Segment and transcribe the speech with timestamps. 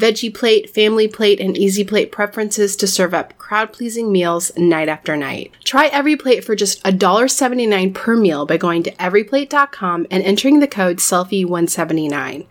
[0.00, 4.88] veggie plate, family plate, and easy plate preferences to serve up crowd pleasing meals night
[4.88, 5.52] after night.
[5.64, 10.68] Try every plate for just $1.79 per meal by going to everyplate.com and entering the
[10.68, 12.46] code SELFIE179.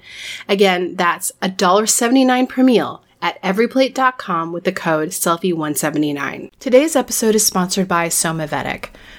[0.47, 6.51] Again, that's $1.79 per meal at everyplate.com with the code SELFIE179.
[6.59, 8.89] Today's episode is sponsored by Somavedic.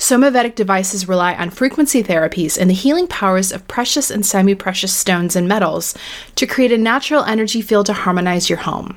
[0.00, 4.96] Somavedic devices rely on frequency therapies and the healing powers of precious and semi precious
[4.96, 5.94] stones and metals
[6.36, 8.96] to create a natural energy field to harmonize your home.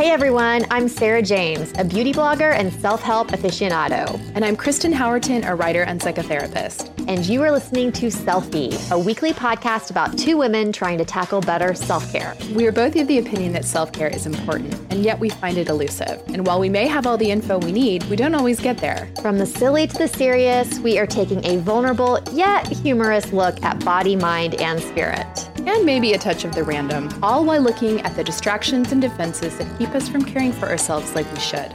[0.00, 4.18] Hey everyone, I'm Sarah James, a beauty blogger and self help aficionado.
[4.34, 6.90] And I'm Kristen Howerton, a writer and psychotherapist.
[7.06, 11.42] And you are listening to Selfie, a weekly podcast about two women trying to tackle
[11.42, 12.34] better self care.
[12.54, 15.58] We are both of the opinion that self care is important, and yet we find
[15.58, 16.22] it elusive.
[16.28, 19.06] And while we may have all the info we need, we don't always get there.
[19.20, 23.84] From the silly to the serious, we are taking a vulnerable yet humorous look at
[23.84, 25.50] body, mind, and spirit.
[25.66, 29.56] And maybe a touch of the random, all while looking at the distractions and defenses
[29.58, 31.70] that keep us from caring for ourselves like we should.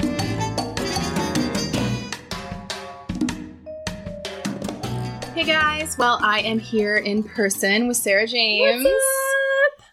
[5.33, 8.87] Hey guys, well, I am here in person with Sarah James.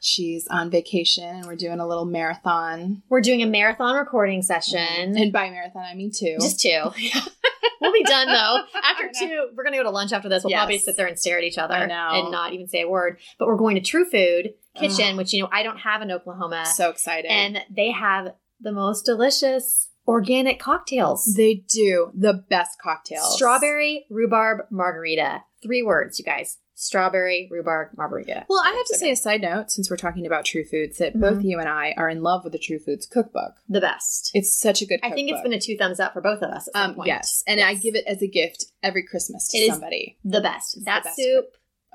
[0.05, 3.03] She's on vacation and we're doing a little marathon.
[3.09, 4.81] We're doing a marathon recording session.
[5.17, 6.37] And by marathon, I mean two.
[6.41, 6.83] Just two.
[7.81, 8.59] we'll be done though.
[8.83, 10.43] After two, we're gonna go to lunch after this.
[10.43, 10.59] We'll Yes.
[10.59, 13.19] probably sit there and stare at each other and not even say a word.
[13.39, 16.67] But we're going to True Food Kitchen, which you know I don't have in Oklahoma,
[16.67, 17.31] so excited.
[17.31, 21.33] and they have the most delicious organic cocktails.
[21.37, 23.35] they do the best cocktails.
[23.37, 25.45] Strawberry rhubarb margarita.
[25.62, 26.59] Three words, you guys.
[26.82, 28.44] Strawberry rhubarb margarita.
[28.48, 30.98] Well, I have to So say a side note since we're talking about True Foods
[30.98, 31.20] that Mhm.
[31.20, 33.55] both you and I are in love with the True Foods cookbook.
[33.69, 34.31] the best.
[34.34, 36.50] It's such a good I think it's been a two thumbs up for both of
[36.50, 37.06] us at some um point.
[37.06, 40.19] yes, and I give it as a gift every Christmas to It is somebody.
[40.25, 40.76] the best.
[40.76, 41.44] It's that the best soup,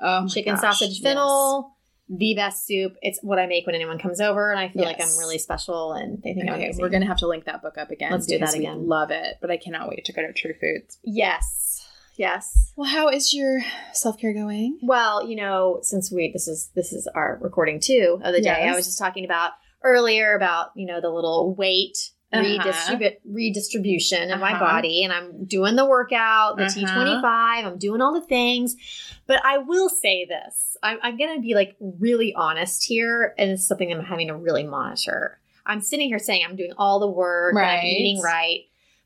[0.00, 1.00] Oh chicken gosh, sausage yes.
[1.02, 1.74] fennel,
[2.08, 2.94] the best soup.
[3.02, 5.92] It's what I make when anyone comes over, and I feel like I'm really special,
[5.92, 6.80] and they think I'm Okay, amazing.
[6.82, 8.10] we're gonna have to link that book up again.
[8.12, 8.86] Let's do that we again.
[8.88, 10.98] love it, but I cannot wait to go to True Foods.
[11.04, 11.67] yes,
[12.18, 12.72] yes.
[12.76, 13.60] Well, how is your
[13.92, 14.78] self care going?
[14.82, 18.66] Well, you know, since we this is this is our recording too of the day,
[18.68, 21.96] I was just talking about earlier about you know the little weight
[22.32, 22.42] Uh-huh.
[22.42, 24.58] redistribute redistribution of my Uh-huh.
[24.64, 26.74] body and I'm doing the workout, the Uh-huh.
[27.00, 28.76] T25, I'm doing all the things.
[29.26, 30.76] But I will say this.
[30.82, 34.64] I'm, I'm gonna be like really honest here, and it's something I'm having to really
[34.64, 35.38] monitor.
[35.66, 37.84] I'm sitting here saying I'm doing all the work, and I'm Right.
[37.84, 38.60] eating right.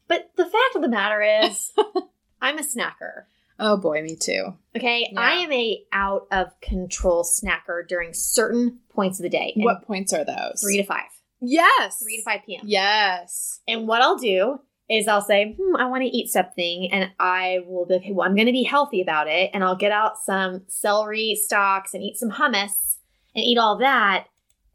[0.08, 1.72] But the fact of the matter is
[2.42, 3.24] I'm a snacker.
[3.58, 4.54] Oh boy, me too.
[4.76, 5.08] Okay.
[5.12, 5.20] Yeah.
[5.20, 9.52] I am a out of control snacker during certain points of the day.
[9.54, 10.60] and What points are those?
[10.60, 11.08] three to five.
[11.40, 12.02] Yes.
[12.02, 12.62] Three to five PM.
[12.64, 13.60] Yes.
[13.68, 14.58] And what I'll do
[14.90, 18.12] is I'll say, hmm, I want to eat something, and I will be okay.
[18.12, 21.94] Well, I'm going to be healthy about it, and I'll get out some celery stalks
[21.94, 22.96] and eat some hummus
[23.34, 24.26] and eat all that.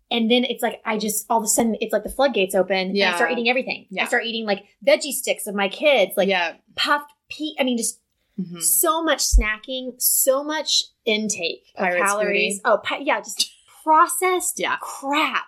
[0.10, 2.96] And then it's like I just all of a sudden it's like the floodgates open.
[2.96, 3.12] Yeah.
[3.12, 3.88] I start eating everything.
[3.90, 4.04] Yeah.
[4.04, 6.54] I start eating like veggie sticks of my kids, like yeah.
[6.75, 7.56] puffed pea.
[7.59, 8.00] I mean, just
[8.39, 8.62] Mhm.
[8.62, 12.56] so much snacking, so much intake of calories.
[12.59, 12.62] booty.
[12.65, 13.50] Oh, pi- yeah, just
[13.83, 14.77] processed Yeah.
[14.79, 15.45] crap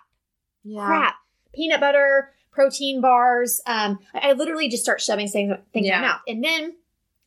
[0.64, 0.86] Yeah.
[0.86, 1.14] crap.
[1.54, 3.60] Peanut butter, protein bars.
[3.66, 6.20] Um, I literally just start shoving things, things in my mouth.
[6.26, 6.76] And then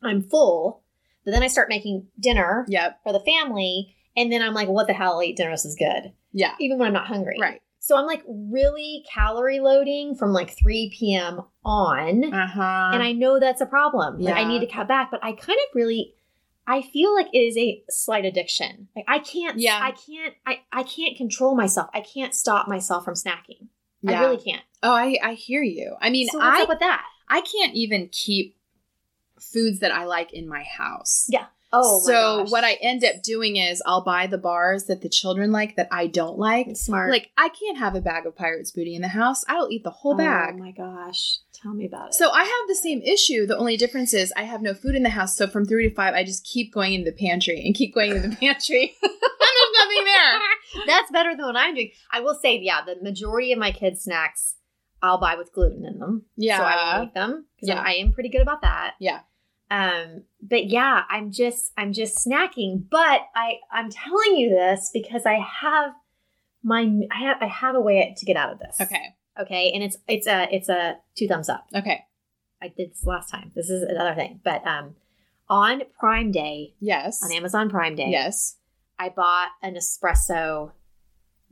[0.01, 0.81] I'm full.
[1.23, 2.99] But then I start making dinner Yep.
[3.03, 3.95] for the family.
[4.17, 5.13] And then I'm like, what the hell?
[5.13, 5.51] I'll eat dinner.
[5.51, 6.11] This is good.
[6.33, 6.55] Yeah.
[6.59, 7.37] Even when I'm not hungry.
[7.39, 7.61] Right.
[7.83, 11.41] So I'm like really calorie loading from like 3 p.m.
[11.65, 12.33] on.
[12.33, 12.91] Uh huh.
[12.93, 14.21] and I know that's a problem.
[14.21, 15.11] Like I need to cut back.
[15.11, 16.13] But I kind of really
[16.65, 18.87] I feel like it is a slight addiction.
[18.95, 19.79] Like I can't Yeah.
[19.81, 21.89] I can't I, I can't control myself.
[21.93, 23.67] I can't stop myself from snacking.
[24.01, 24.21] Yeah.
[24.21, 24.63] I really can't.
[24.81, 25.97] Oh, I I hear you.
[25.99, 27.03] I mean, so what's I up with that?
[27.27, 28.55] I can't even keep
[29.41, 31.27] foods that I like in my house.
[31.29, 31.47] Yeah.
[31.75, 35.51] Oh, so what I end up doing is I'll buy the bars that the children
[35.51, 36.67] like that I don't like.
[36.67, 37.09] It's smart.
[37.09, 39.43] Like I can't have a bag of Pirates Booty in the house.
[39.47, 40.53] I'll eat the whole oh bag.
[40.55, 41.39] Oh my gosh.
[41.51, 42.13] Tell me about it.
[42.13, 43.47] So I have the same issue.
[43.47, 45.35] The only difference is I have no food in the house.
[45.35, 48.11] So from three to five, I just keep going into the pantry and keep going
[48.15, 48.95] into the pantry.
[49.01, 50.39] and there's nothing there.
[50.87, 51.91] that's better than what I'm doing.
[52.11, 54.55] I will say, yeah, the majority of my kids' snacks
[55.01, 56.23] I'll buy with gluten in them.
[56.37, 56.57] Yeah.
[56.57, 57.45] So I will eat them.
[57.55, 57.81] because Yeah.
[57.81, 58.93] I am pretty good about that.
[58.99, 59.19] Yeah.
[59.71, 62.83] Um, but yeah, I'm just I'm just snacking.
[62.89, 65.91] But I I'm telling you this because I have
[66.63, 66.81] my
[67.11, 68.79] I have I have a way to get out of this.
[68.81, 69.15] Okay.
[69.39, 69.71] Okay.
[69.73, 71.65] And it's it's a it's a two thumbs up.
[71.75, 72.01] Okay.
[72.61, 73.51] I did this last time.
[73.55, 74.39] This is another thing.
[74.43, 74.95] But um
[75.49, 77.21] on Prime Day, Yes.
[77.23, 78.57] on Amazon Prime Day, Yes.
[78.99, 80.71] I bought an espresso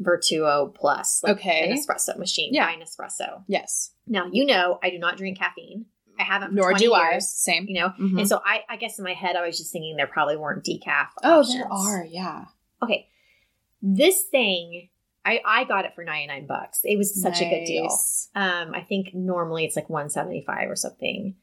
[0.02, 1.22] Vertuo Plus.
[1.24, 1.70] Like Okay.
[1.70, 2.68] An espresso machine Yeah.
[2.68, 3.44] by Nespresso.
[3.48, 3.92] Yes.
[4.08, 5.86] Now, you know, I do not drink caffeine.
[6.20, 7.20] I haven't Nor 20 do I.
[7.20, 7.66] Same.
[7.68, 8.20] You know, Mhm.
[8.20, 10.64] and so I, I guess in my head, I was just thinking there probably weren't
[10.64, 11.08] decaf.
[11.24, 11.56] Oh, options.
[11.56, 12.06] there are.
[12.06, 12.46] Yeah.
[12.84, 13.08] Okay.
[13.82, 14.90] This thing,
[15.26, 16.82] I, I got it for 99 bucks.
[16.84, 17.88] It was such a good deal.
[18.36, 21.36] Um, I think normally it's like 175 or something.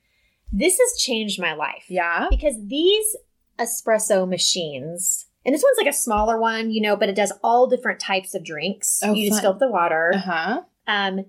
[0.53, 1.85] This has changed my life.
[1.89, 2.29] Yeah.
[2.31, 3.17] Because these
[3.59, 7.67] espresso machines, and this one's like a smaller one, you know, but it does all
[7.67, 9.01] different types of drinks.
[9.03, 9.43] Oh, you just fun.
[9.43, 10.13] fill up the water.
[10.15, 10.63] Uh huh.
[10.87, 11.25] Um,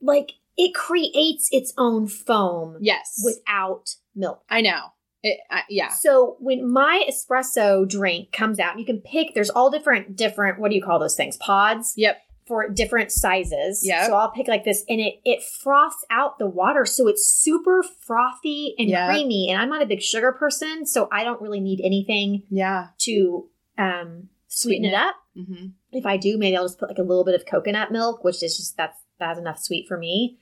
[0.00, 3.22] like it creates its own foam Yes.
[3.24, 4.42] without milk.
[4.50, 4.80] I know.
[5.22, 5.88] It, I, yeah.
[5.88, 9.34] So when my espresso drink comes out, you can pick.
[9.34, 10.60] There's all different different.
[10.60, 11.36] What do you call those things?
[11.38, 12.18] Pods Yep.
[12.46, 13.80] for different sizes.
[13.84, 14.06] Yeah.
[14.06, 17.82] So I'll pick like this, and it it froths out the water, so it's super
[17.82, 19.08] frothy and Yep.
[19.10, 19.48] creamy.
[19.50, 22.88] And I'm not a big sugar person, so I don't really need anything Yeah.
[22.98, 25.16] to um, sweeten it up.
[25.36, 25.66] Mm-hmm.
[25.92, 28.42] If I do, maybe I'll just put like a little bit of coconut milk, which
[28.42, 30.38] is just that's that's enough sweet for me.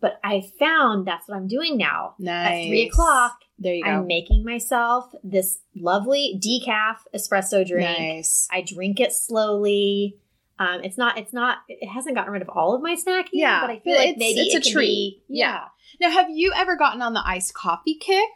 [0.00, 2.14] But I found that's what I'm doing now.
[2.18, 2.64] Nice.
[2.64, 3.90] At three o'clock, There you go.
[3.90, 7.98] I'm making myself this lovely decaf espresso drink.
[7.98, 8.46] Nice.
[8.52, 10.16] I drink it slowly.
[10.58, 11.18] Um, it's not.
[11.18, 11.58] It's not.
[11.68, 13.28] It hasn't gotten rid of all of my snacking.
[13.32, 14.86] Yeah, but I feel like it's- maybe it's it a treat.
[14.86, 15.64] be- Yeah.
[16.00, 18.28] Now, have you ever gotten on the iced coffee kick?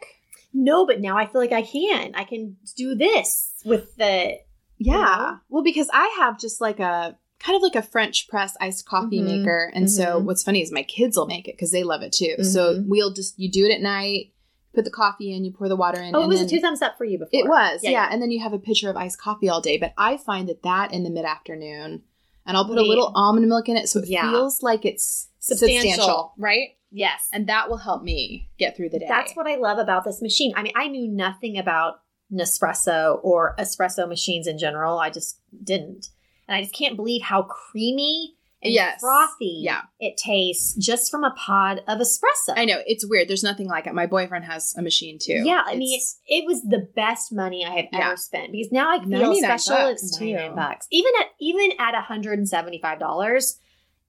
[0.53, 2.13] No, but now I feel like I can.
[2.15, 4.37] I can do this with the.
[4.77, 4.93] Yeah.
[4.93, 5.37] know?
[5.49, 9.19] Well, because I have just like a kind of like a French press iced coffee
[9.19, 9.39] Mhm.
[9.39, 9.71] maker.
[9.73, 10.25] And so Mhm.
[10.25, 12.43] what's funny is my kids will make it because they love it too.
[12.43, 12.87] So Mhm.
[12.87, 14.31] we'll just, you do it at night,
[14.73, 16.15] put the coffee in, you pour the water in.
[16.15, 17.39] Oh, it was a two thumbs up for you before.
[17.39, 18.09] It was, yeah, Yeah, yeah.
[18.11, 19.77] And then you have a pitcher of iced coffee all day.
[19.77, 22.03] But I find that that in the mid afternoon,
[22.45, 24.29] and I'll put We- a little almond milk in it so it Yeah.
[24.31, 25.89] feels like it's Substantial.
[25.91, 26.69] substantial, right?
[26.91, 27.27] Yes.
[27.33, 29.05] And that will help me get through the day.
[29.07, 30.53] That's what I love about this machine.
[30.55, 34.99] I mean, I knew nothing about Nespresso or espresso machines in general.
[34.99, 36.09] I just didn't.
[36.51, 38.99] And I just can't believe how creamy and Yes.
[38.99, 39.83] frothy Yeah.
[40.01, 42.53] it tastes just from a pod of espresso.
[42.57, 43.29] I know it's weird.
[43.29, 43.93] There's nothing like it.
[43.93, 45.41] My boyfriend has a machine too.
[45.45, 48.07] Yeah, I mean, It's- it was the best money I have Yeah.
[48.07, 49.75] ever spent because now I feel 99 special.
[49.77, 50.25] bucks, It's too.
[50.25, 53.57] ninety nine bucks, even at even at one hundred and seventy five dollars.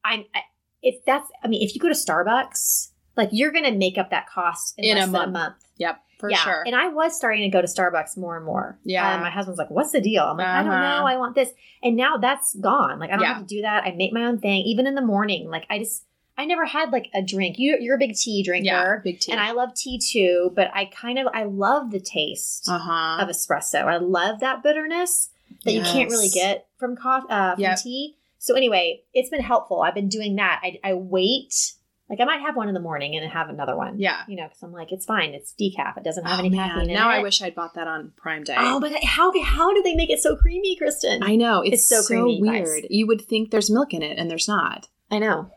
[0.04, 0.40] I'm I,
[0.82, 4.28] if that's I mean, if you go to Starbucks, like you're gonna make up that
[4.28, 5.28] cost in, In a month.
[5.28, 5.54] a month.
[5.78, 6.62] yep, for yeah, sure.
[6.64, 8.78] and I was starting to go to Starbucks more and more.
[8.84, 9.16] Yeah.
[9.16, 11.00] Um, my husband's like, "What's the deal?" I'm like, "I don't Uh-huh.
[11.00, 11.04] know.
[11.06, 11.50] I want this,"
[11.82, 13.00] and now that's gone.
[13.00, 13.34] Like I don't Yeah.
[13.34, 13.82] have to do that.
[13.84, 15.50] I make my own thing, even in the morning.
[15.50, 16.04] Like I just
[16.38, 17.58] I never had like a drink.
[17.58, 18.64] You you're a big tea drinker.
[18.66, 19.32] Yeah, big tea.
[19.32, 23.22] And I love tea too, but I kind of I love the taste uh huh.
[23.22, 23.84] of espresso.
[23.84, 25.30] I love that bitterness
[25.64, 27.78] that you can't really get from coffee uh, from Yep.
[27.82, 28.16] tea.
[28.38, 29.82] So anyway, it's been helpful.
[29.82, 30.60] I've been doing that.
[30.64, 31.74] I, I wait.
[32.12, 33.98] Like I might have one in the morning and have another one.
[33.98, 34.20] Yeah.
[34.28, 35.32] You know, because I'm like, it's fine.
[35.32, 35.96] It's decaf.
[35.96, 37.14] It doesn't have Oh, any man, caffeine in now it.
[37.14, 38.54] I wish I'd bought that on Prime Day.
[38.58, 41.22] Oh, but how how did they make it so creamy, Kristen?
[41.22, 42.68] I know it's, It's so so, creamy, you guys.
[42.68, 42.86] weird.
[42.90, 44.88] You would think there's milk in it, and there's not.
[45.10, 45.50] I know.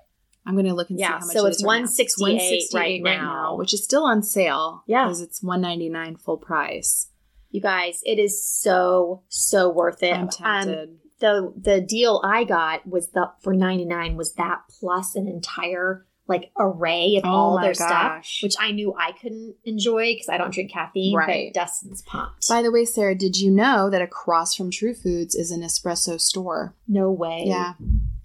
[0.47, 1.33] I'm gonna look and Yeah, see how much.
[1.35, 1.67] so it's right now.
[1.67, 3.55] 168 It's right 168 now.
[3.57, 4.83] which is still on sale.
[4.87, 5.03] Yeah.
[5.05, 7.09] because it's 199 full price.
[7.51, 10.13] You guys, it is so so worth it.
[10.41, 15.27] I'm Um, the the deal I got was the for 99 was that plus an
[15.27, 20.13] entire like array of Oh all my their stuff, which I knew I couldn't enjoy
[20.13, 21.15] because I don't drink caffeine.
[21.15, 21.51] Right.
[21.53, 22.47] But Dustin's pumped.
[22.49, 26.19] By the way, Sarah, did you know that across from True Foods is an espresso
[26.19, 26.73] store?
[26.87, 27.43] no way.
[27.45, 27.73] Yeah,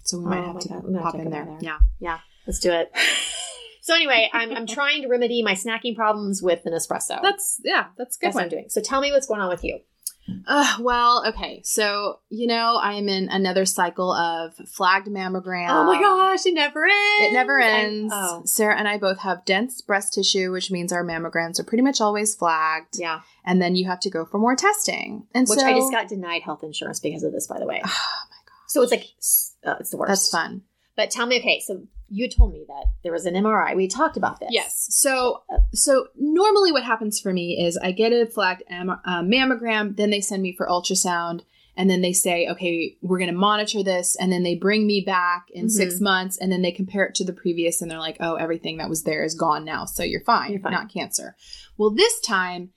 [0.03, 1.45] so we oh, might Oh have to God, we have pop to in there.
[1.45, 1.57] there.
[1.61, 1.79] Yeah.
[1.99, 2.19] Yeah.
[2.47, 2.91] Let's do it.
[3.81, 7.21] so anyway, I'm I'm trying to remedy my snacking problems with an espresso.
[7.21, 8.65] That's yeah, that's a good That's what I'm doing.
[8.69, 9.79] So tell me what's going on with you.
[10.47, 11.61] Uh, well, okay.
[11.63, 15.69] So, you know, I am in another cycle of flagged mammogram.
[15.69, 17.21] oh my gosh, it never ends.
[17.21, 18.13] It never ends.
[18.15, 18.43] oh.
[18.45, 21.99] Sarah and I both have dense breast tissue, which means our mammograms are pretty much
[22.01, 22.97] always flagged.
[22.97, 23.21] Yeah.
[23.45, 25.25] And then you have to go for more testing.
[25.33, 27.81] And Which so I just got denied health insurance because of this, by the way.
[27.91, 28.67] Oh my god.
[28.67, 29.05] So it's like
[29.65, 30.09] uh, it's the worst.
[30.09, 30.63] That's fun.
[30.95, 33.75] But tell me, okay, so you told me that there was an MRI.
[33.75, 34.49] We talked about this.
[34.51, 34.87] Yes.
[34.89, 35.43] So,
[35.73, 40.09] so normally what happens for me is I get a flagged am- uh, mammogram, then
[40.09, 41.41] they send me for ultrasound,
[41.77, 44.99] and then they say, okay, we're going to monitor this, and then they bring me
[45.05, 45.71] back in Mhm.
[45.71, 48.77] six months, and then they compare it to the previous, and they're like, oh, everything
[48.77, 50.73] that was there is gone now, so you're fine, You're fine.
[50.73, 51.37] not cancer.
[51.77, 52.71] Well, this time,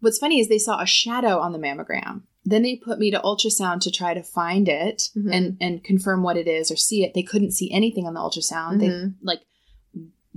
[0.00, 2.24] what's funny is they saw a shadow on the mammogram.
[2.48, 5.34] Then they put me to ultrasound to try to find it Mhm.
[5.34, 7.12] and and confirm what it is or see it.
[7.12, 8.78] They couldn't see anything on the ultrasound.
[8.80, 9.14] They Mhm.
[9.22, 9.40] like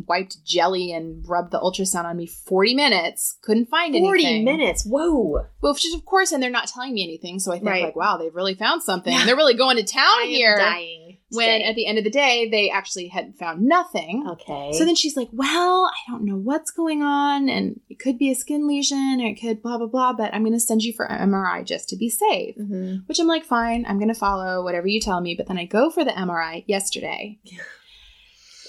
[0.07, 4.85] wiped jelly and rubbed the ultrasound on me 40 minutes couldn't find 40 anything minutes.
[4.85, 5.45] Whoa.
[5.61, 7.83] well is of course and they're not telling me anything so i think Right.
[7.83, 9.25] like wow they've really found something Yeah.
[9.25, 10.98] they're really going to town I here dying.
[11.31, 14.71] When at the end of the day they actually had found nothing Okay.
[14.73, 18.31] so then she's like well i don't know what's going on and it could be
[18.31, 20.93] a skin lesion or it could blah blah blah but i'm going to send you
[20.93, 23.07] for an mri just to be safe Mhm.
[23.07, 25.35] which I'm like, fine, I'm going to follow whatever you tell me.
[25.35, 27.39] But then I go for the MRI yesterday.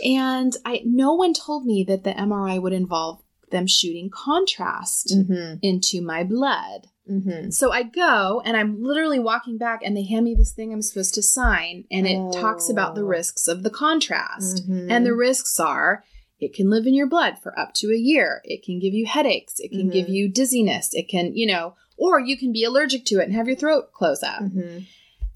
[0.05, 5.59] And I no one told me that the MRI would involve them shooting contrast Mhm.
[5.63, 6.87] into my blood.
[7.11, 7.53] Mhm.
[7.53, 10.83] So I go and I'm literally walking back and they hand me this thing I'm
[10.83, 13.07] supposed to sign and it talks about the Oh.
[13.07, 14.69] risks of the contrast.
[14.71, 14.91] Mhm.
[14.91, 16.05] And the risks are
[16.39, 18.41] it can live in your blood for up to a year.
[18.45, 19.59] It can give you headaches.
[19.59, 19.93] It can Mhm.
[19.93, 20.95] give you dizziness.
[20.95, 23.93] It can, you know, or you can be allergic to it and have your throat
[23.93, 24.41] close up.
[24.43, 24.87] Mhm.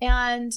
[0.00, 0.52] And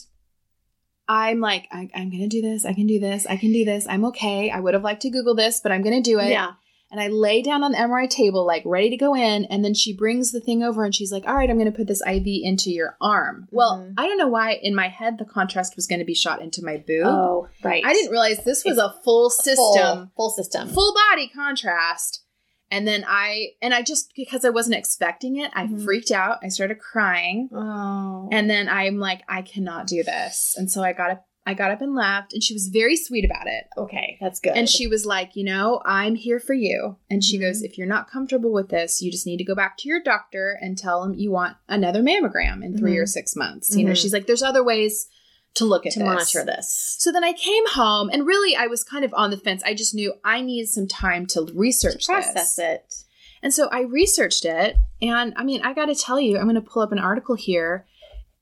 [1.09, 2.65] I'm like, I, I'm going to do this.
[2.65, 3.25] I can do this.
[3.25, 3.87] I can do this.
[3.89, 4.49] I'm okay.
[4.49, 6.29] I would have liked to Google this, but I'm going to do it.
[6.29, 6.51] Yeah.
[6.89, 9.43] And I lay down on the MRI table, like ready to go in.
[9.45, 11.77] And then she brings the thing over and she's like, All right, I'm going to
[11.77, 13.47] put this IV into your arm.
[13.51, 13.93] Well, Mhm.
[13.97, 16.63] I don't know why in my head the contrast was going to be shot into
[16.63, 17.05] my boob.
[17.05, 17.83] Oh, right.
[17.85, 20.69] I didn't realize this was a full system, Full, full system.
[20.69, 22.23] full body contrast.
[22.69, 25.85] And then I, and I just, because I wasn't expecting it, I Mhm.
[25.85, 26.39] freaked out.
[26.43, 27.49] I started crying.
[27.53, 28.27] Oh.
[28.31, 30.53] And then I'm like, I cannot do this.
[30.57, 32.33] And so I got up, I got up and left.
[32.33, 33.65] And she was very sweet about it.
[33.77, 34.55] okay, that's good.
[34.55, 36.97] And she was like, you know, I'm here for you.
[37.09, 37.41] And she Mhm.
[37.41, 40.01] goes, if you're not comfortable with this, you just need to go back to your
[40.03, 43.01] doctor and tell him you want another mammogram in 3 Mhm.
[43.01, 43.75] or six months.
[43.75, 43.97] You know, Mhm.
[43.97, 45.07] she's like, there's other ways
[45.55, 46.05] to look at to this.
[46.05, 46.95] monitor this.
[46.99, 49.63] So then I came home and really I was kind of on the fence.
[49.63, 52.59] I just knew I needed some time to research Process this.
[52.59, 52.95] it.
[53.41, 56.55] And so I researched it, and I mean, I got to tell you, I'm going
[56.55, 57.85] to pull up an article here.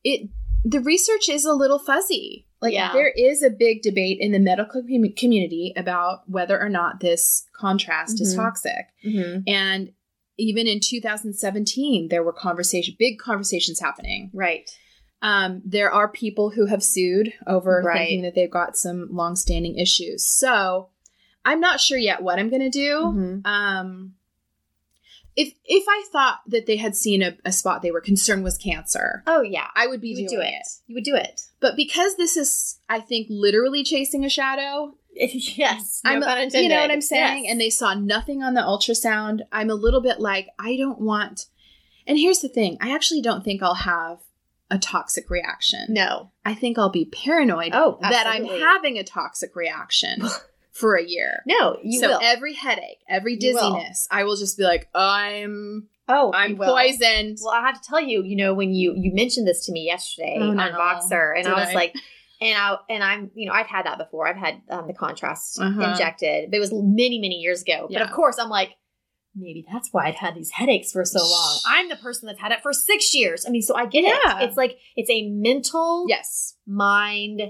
[0.03, 0.29] It
[0.67, 2.47] the research is a little fuzzy.
[2.65, 2.93] Like Yeah.
[2.93, 7.45] there is a big debate in the medical com- community about whether or not this
[7.53, 8.37] contrast is Mhm.
[8.37, 8.85] toxic.
[9.05, 9.39] Mm-hmm.
[9.47, 9.91] And
[10.37, 14.31] even in 2017, there were conversation, big conversations happening.
[14.33, 14.69] Right.
[15.21, 17.99] Um, there are people who have sued over Right.
[17.99, 20.27] thinking that they've got some longstanding issues.
[20.27, 20.89] So
[21.45, 22.91] I'm not sure yet what I'm going to do.
[23.05, 23.47] Mhm.
[23.47, 24.15] Um,
[25.35, 28.57] if if I thought that they had seen a, a spot they were concerned was
[28.57, 29.67] cancer, Oh yeah.
[29.75, 30.67] I would be You would doing do it.
[30.87, 31.41] You would do it.
[31.59, 36.01] But because this is, I think, literally chasing a shadow, yes.
[36.03, 37.51] No I'm, pun you know what I'm saying, Yes.
[37.51, 39.41] and they saw nothing on the ultrasound.
[39.51, 41.45] I'm a little bit like, I don't want.
[42.07, 44.19] And here's the thing: I actually don't think I'll have
[44.69, 45.85] a toxic reaction.
[45.89, 46.31] no.
[46.43, 50.21] I think I'll be paranoid Oh, that I'm having a toxic reaction
[50.71, 51.41] for a year.
[51.47, 52.19] No, you so will.
[52.21, 53.71] every headache, every You will.
[53.73, 57.37] dizziness, I will just be like, I'm oh, I'm poisoned.
[57.41, 59.85] Well, I have to tell you, you know, when you you mentioned this to me
[59.85, 60.77] yesterday Oh, on no.
[60.77, 61.73] Voxer, and Did I was I?
[61.73, 61.95] like,
[62.41, 64.27] and I and I'm you know I've had that before.
[64.27, 65.81] I've had um, the contrast Uh-huh.
[65.81, 67.87] injected, but it was many many years ago.
[67.91, 68.71] But of course, I'm like,
[69.35, 71.59] maybe that's why I've had these headaches for so long.
[71.65, 73.45] I'm the person that's had it for six years.
[73.45, 74.39] I mean, so I get Yeah.
[74.41, 74.43] it.
[74.49, 76.55] It's like it's a mental Yes.
[76.67, 77.41] mind.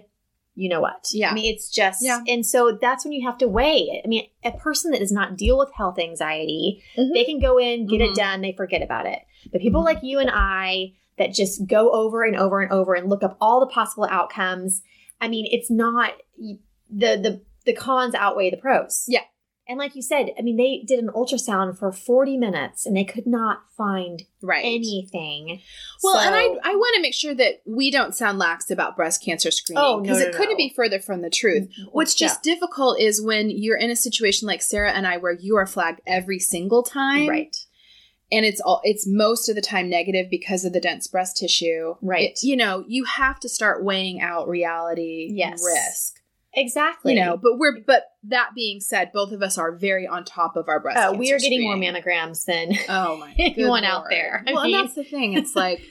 [0.56, 1.08] You know what?
[1.12, 1.32] Yeah.
[1.32, 2.22] I mean, it's just, Yeah.
[2.28, 4.02] and so that's when you have to weigh it.
[4.06, 7.14] I mean, a person that does not deal with health anxiety, Mhm.
[7.14, 8.10] they can go in, get Mhm.
[8.12, 9.20] it done, they forget about it.
[9.52, 9.86] But people Mhm.
[9.86, 13.38] like you and I that just go over and over and over and look up
[13.42, 14.82] all the possible outcomes.
[15.22, 16.58] I mean, it's not the
[17.18, 19.06] the the cons outweigh the pros.
[19.08, 19.22] Yeah.
[19.68, 23.04] And like you said, I mean, they did an ultrasound for 40 minutes and they
[23.04, 24.64] could not find Right.
[24.64, 25.62] anything.
[26.04, 29.24] Well, and I I want to make sure that we don't sound lax about breast
[29.24, 31.64] cancer screening Oh, no, because no, it couldn't be further from the truth.
[31.64, 31.84] Mm-hmm.
[31.94, 35.56] What's just difficult is when you're in a situation like Sarah and I where you
[35.58, 37.28] are flagged every single time.
[37.28, 37.56] right.
[38.32, 41.96] And it's all it's most of the time negative because of the dense breast tissue.
[42.02, 42.32] Right.
[42.32, 45.60] It- you know, you have to start weighing out reality Yes.
[45.60, 46.15] and risk.
[46.56, 47.14] Exactly.
[47.14, 50.56] You know, but we're but that being said, both of us are very on top
[50.56, 54.44] of our breast Oh, we are getting more mammograms than Oh my anyone out there.
[54.48, 55.34] I Well, mean- and that's the thing.
[55.34, 55.82] It's like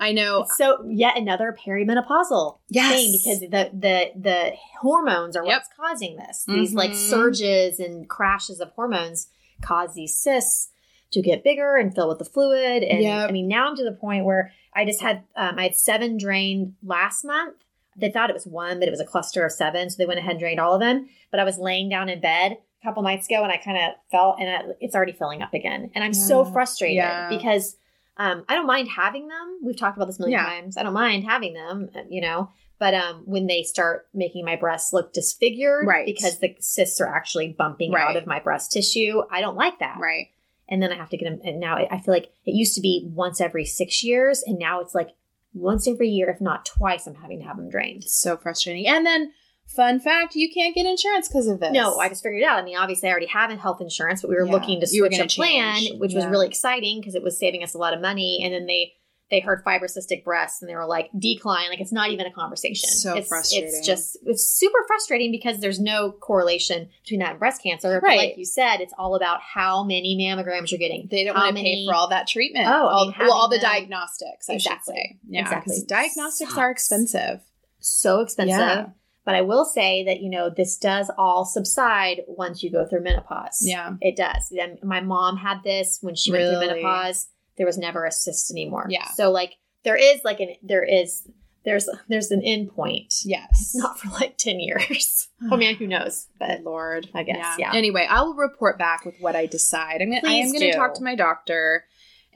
[0.00, 2.92] I know so yet another perimenopausal Yes.
[2.92, 5.52] thing because the the the hormones are Yep.
[5.54, 6.44] what's causing this.
[6.46, 7.10] These like Mhm.
[7.10, 9.28] surges and crashes of hormones
[9.62, 10.70] cause these cysts
[11.12, 12.82] to get bigger and fill with the fluid.
[12.82, 13.28] And Yep.
[13.28, 16.16] I mean, now I'm to the point where I just had um, I had seven
[16.16, 17.54] drained last month.
[17.96, 20.18] They thought it was one, but it was a cluster of seven, so they went
[20.18, 21.08] ahead and drained all of them.
[21.30, 23.92] But I was laying down in bed a couple nights ago, and I kind of
[24.10, 25.90] felt, and I, it's already filling up again.
[25.94, 27.28] And I'm so frustrated Yeah.
[27.28, 27.76] because
[28.16, 29.58] um, I don't mind having them.
[29.62, 30.44] We've talked about this a million Yeah.
[30.46, 30.76] times.
[30.76, 32.50] I don't mind having them, you know.
[32.78, 36.04] But um, when they start making my breasts look disfigured, Right.
[36.06, 38.08] because the cysts are actually bumping Right.
[38.08, 39.98] out of my breast tissue, I don't like that.
[39.98, 40.26] right.
[40.68, 41.40] And then I have to get them.
[41.44, 44.58] And now I I feel like it used to be once every six years, and
[44.58, 45.10] now it's like
[45.54, 47.06] once every year, if not twice.
[47.06, 48.04] I'm having to have them drained.
[48.04, 48.86] So frustrating.
[48.86, 49.32] And then,
[49.66, 51.72] fun fact, you can't get insurance because of this.
[51.72, 52.58] No, I just figured it out.
[52.58, 54.52] I mean, obviously, I already have a health insurance, but we were Yeah.
[54.52, 56.00] looking to switch a plan, change.
[56.00, 58.40] which was really exciting because it was saving us a lot of money.
[58.44, 58.92] And then they
[59.30, 61.70] they heard fibrocystic breasts, and they were like, decline.
[61.70, 62.88] Like it's not even a conversation.
[62.90, 63.68] So it's, frustrating.
[63.68, 68.00] It's just it's super frustrating because there's no correlation between that and breast cancer.
[68.00, 68.18] But Right.
[68.18, 71.08] like you said, it's all about how many mammograms you're getting.
[71.10, 72.66] They don't want to pay for all that treatment.
[72.68, 75.18] Oh, I all, mean, well, all the them- diagnostics, I Exactly.
[75.28, 75.76] Yeah, Exactly.
[75.88, 76.58] diagnostics Sucks.
[76.58, 77.40] are expensive.
[77.80, 78.58] So expensive.
[78.58, 78.86] Yeah.
[79.24, 83.02] But I will say that you know this does all subside once you go through
[83.02, 83.56] menopause.
[83.62, 83.94] Yeah.
[84.02, 84.52] It does.
[84.52, 87.28] And my mom had this when she went through menopause.
[87.56, 88.86] There was never a cyst anymore.
[88.88, 89.08] Yeah.
[89.14, 91.28] So like there is like an there is
[91.64, 93.14] there's there's an end point.
[93.24, 93.72] Yes.
[93.74, 95.28] Not for like ten years.
[95.50, 96.26] oh man, who knows?
[96.38, 97.08] But Lord.
[97.14, 97.72] I guess, yeah.
[97.74, 100.02] Anyway, I will report back with what I decide.
[100.02, 101.84] I'm gonna, I am to talk to my doctor.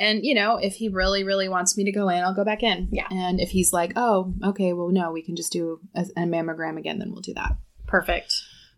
[0.00, 2.62] And, you know, if he really, really wants me to go in, I'll go back
[2.62, 2.88] in.
[2.92, 3.08] Yeah.
[3.10, 6.78] And if he's like, oh, okay, well, no, we can just do a, a mammogram
[6.78, 7.56] again, then we'll do that.
[7.88, 8.32] perfect.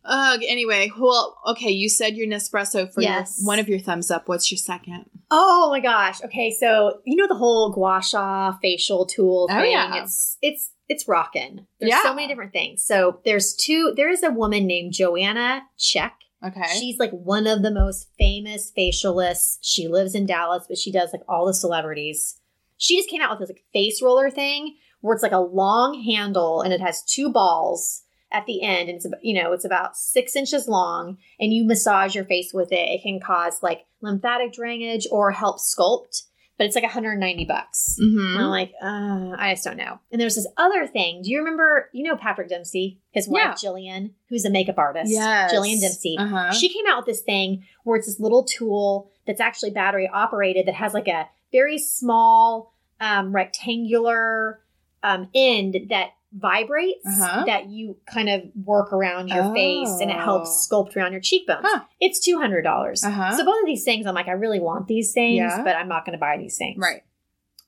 [0.04, 4.28] Uh, anyway, well, okay, you said your Nespresso for your- one of your thumbs up.
[4.28, 5.04] What's your second?
[5.30, 6.22] Oh my gosh.
[6.24, 9.58] Okay, so you know the whole gua sha facial tool thing.
[9.58, 10.02] Oh, yeah.
[10.02, 11.66] It's it's it's rocking.
[11.78, 12.02] There's Yeah.
[12.02, 12.82] so many different things.
[12.82, 13.92] So there's two.
[13.96, 16.16] There is a woman named Joanna Czech.
[16.44, 16.66] Okay.
[16.78, 19.58] She's like one of the most famous facialists.
[19.60, 22.40] She lives in Dallas, but she does like all the celebrities.
[22.78, 26.02] She just came out with this like face roller thing where it's like a long
[26.02, 29.96] handle and it has two balls at the end, and it's you know it's about
[29.96, 32.88] six inches long, and you massage your face with it.
[32.88, 36.22] It can cause like lymphatic drainage or help sculpt,
[36.56, 37.96] but it's like 190 bucks.
[38.00, 38.34] Mhm.
[38.34, 39.98] And I'm like, uh, I just don't know.
[40.12, 41.22] And there's this other thing.
[41.22, 43.54] Do you remember, you know, Patrick Dempsey, his wife, Yeah.
[43.54, 45.10] Jillian, who's a makeup artist?
[45.12, 45.52] Yes.
[45.52, 46.16] Jillian Dempsey.
[46.18, 46.52] Uh-huh.
[46.52, 50.66] She came out with this thing where it's this little tool that's actually battery operated
[50.66, 54.60] that has like a very small um, rectangular
[55.02, 57.44] um, end that vibrates Uh-huh.
[57.46, 61.60] that you kind of work around your face and it helps sculpt around your cheekbones.
[61.64, 61.80] Huh.
[62.00, 63.04] It's $200.
[63.04, 63.36] Uh-huh.
[63.36, 65.62] So both of these things, I'm like, I really want these things, Yeah.
[65.64, 66.78] but I'm not going to buy these things.
[66.78, 67.02] right.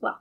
[0.01, 0.19] Well,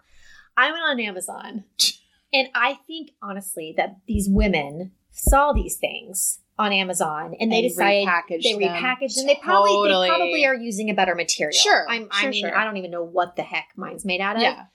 [0.58, 1.66] I went on Amazon
[2.34, 7.70] and I think honestly that these women saw these things on Amazon and they And
[7.70, 9.26] decided repackaged they repackaged them.
[9.28, 10.08] They probably Totally.
[10.08, 11.54] they probably are using a better material.
[11.58, 12.56] Sure, I'm, I sure, mean, sure.
[12.58, 14.42] I don't even know what the heck mine's made out of.
[14.44, 14.66] Yeah.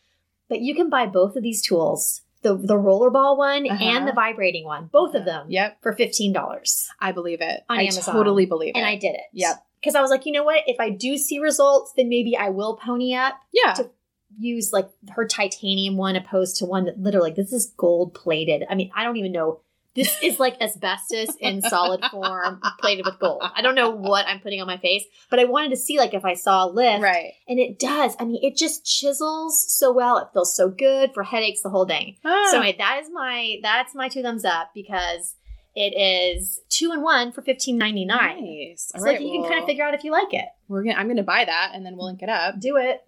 [0.49, 3.85] But you can buy both of these tools, the the rollerball one Uh-huh.
[3.85, 5.79] and the vibrating one, both of them Yep.
[5.83, 6.89] for fifteen dollars.
[7.01, 7.63] I believe it.
[7.69, 8.15] On I Amazon.
[8.15, 8.79] totally believe it.
[8.79, 9.23] And I did it.
[9.33, 9.57] Yep.
[9.81, 10.63] Because I was like, you know what?
[10.67, 13.73] If I do see results, then maybe I will pony up Yeah.
[13.75, 13.91] to
[14.39, 18.65] use like her titanium one opposed to one that literally this is gold plated.
[18.69, 19.61] I mean, I don't even know.
[19.97, 23.43] This is like asbestos in solid form, plated with gold.
[23.55, 26.15] I don't know what I'm putting on my face, but I wanted to see like
[26.15, 27.03] if I saw a lift.
[27.03, 27.33] Right.
[27.49, 28.15] And it does.
[28.21, 30.19] I mean, it just chisels so well.
[30.19, 32.17] It feels so good for headaches, the whole thing.
[32.25, 32.49] Ah.
[32.51, 35.35] So anyway, that is my that's my two thumbs up because
[35.75, 38.43] it is two and one for fifteen ninety nine.
[38.43, 38.91] nice.
[38.93, 40.47] So All like right, you can kind of figure out if you like it.
[40.69, 40.97] We're gonna.
[40.97, 42.59] I'm gonna buy that, and then we'll link it up.
[42.59, 43.06] Do it.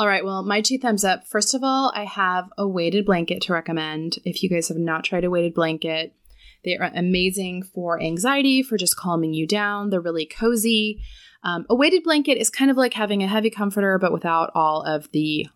[0.00, 0.24] All right.
[0.24, 1.26] Well, my two thumbs up.
[1.26, 4.16] First of all, I have a weighted blanket to recommend.
[4.24, 6.14] If you guys have not tried a weighted blanket,
[6.64, 9.90] they are amazing for anxiety, for just calming you down.
[9.90, 11.02] They're really cozy.
[11.44, 14.80] Um, a weighted blanket is kind of like having a heavy comforter, but without all
[14.84, 15.46] of the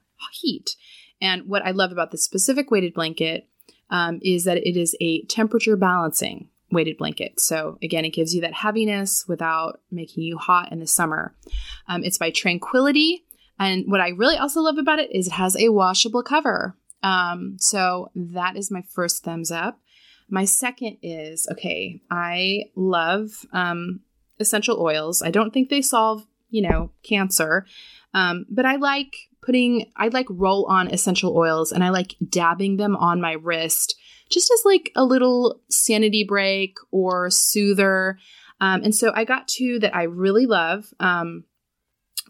[0.42, 0.76] heat.
[1.22, 3.48] And what I love about this specific weighted blanket
[3.88, 7.40] um, is that it is a temperature balancing weighted blanket.
[7.40, 11.34] So again, it gives you that heaviness without making you hot in the summer.
[11.88, 13.24] Um, it's by Tranquility.
[13.58, 16.76] And what I really also love about it is it has a washable cover.
[17.02, 19.78] Um, so that is my first thumbs up.
[20.28, 24.00] My second is okay, I love um,
[24.40, 25.22] essential oils.
[25.22, 27.66] I don't think they solve, you know, cancer,
[28.14, 32.78] um, but I like putting, I like roll on essential oils and I like dabbing
[32.78, 33.96] them on my wrist
[34.30, 38.18] just as like a little sanity break or soother.
[38.60, 40.86] Um, and so I got two that I really love.
[40.98, 41.44] Um,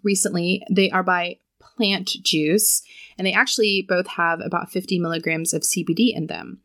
[0.04, 0.62] recently.
[0.70, 2.82] They are by Plant Juice,
[3.18, 6.60] and they actually both have about 50 milligrams of CBD in them.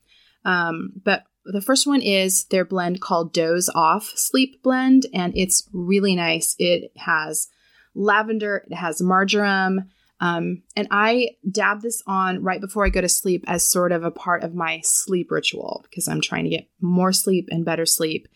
[0.46, 5.68] Um, but the first one is their blend called Doze Off Sleep Blend, and it's
[5.74, 6.56] really nice.
[6.60, 7.48] It has
[7.96, 9.90] lavender, it has marjoram.
[10.22, 14.04] Um, and I dab this on right before I go to sleep as sort of
[14.04, 17.86] a part of my sleep ritual because I'm trying to get more sleep and better
[17.86, 18.28] sleep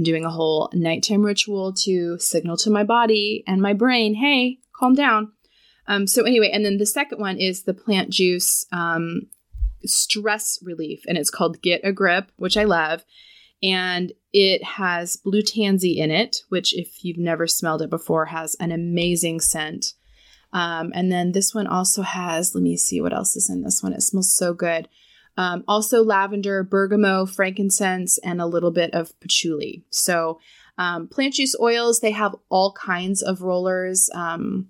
[0.00, 4.58] and doing a whole nighttime ritual to signal to my body and my brain, hey,
[4.72, 5.30] calm down.
[5.86, 9.26] Um, so anyway, and then the second one is the plant juice um,
[9.84, 13.04] stress relief, and it's called Get a Grip, which I love.
[13.62, 18.54] And it has blue tansy in it, which, if you've never smelled it before, has
[18.54, 19.92] an amazing scent.
[20.54, 23.82] Um, and then this one also has, let me see what else is in this
[23.82, 23.92] one.
[23.92, 24.88] It smells so good.
[25.36, 29.84] Um, also, lavender, bergamot, frankincense, and a little bit of patchouli.
[29.90, 30.40] So,
[30.76, 34.68] um, plant juice oils, they have all kinds of rollers um,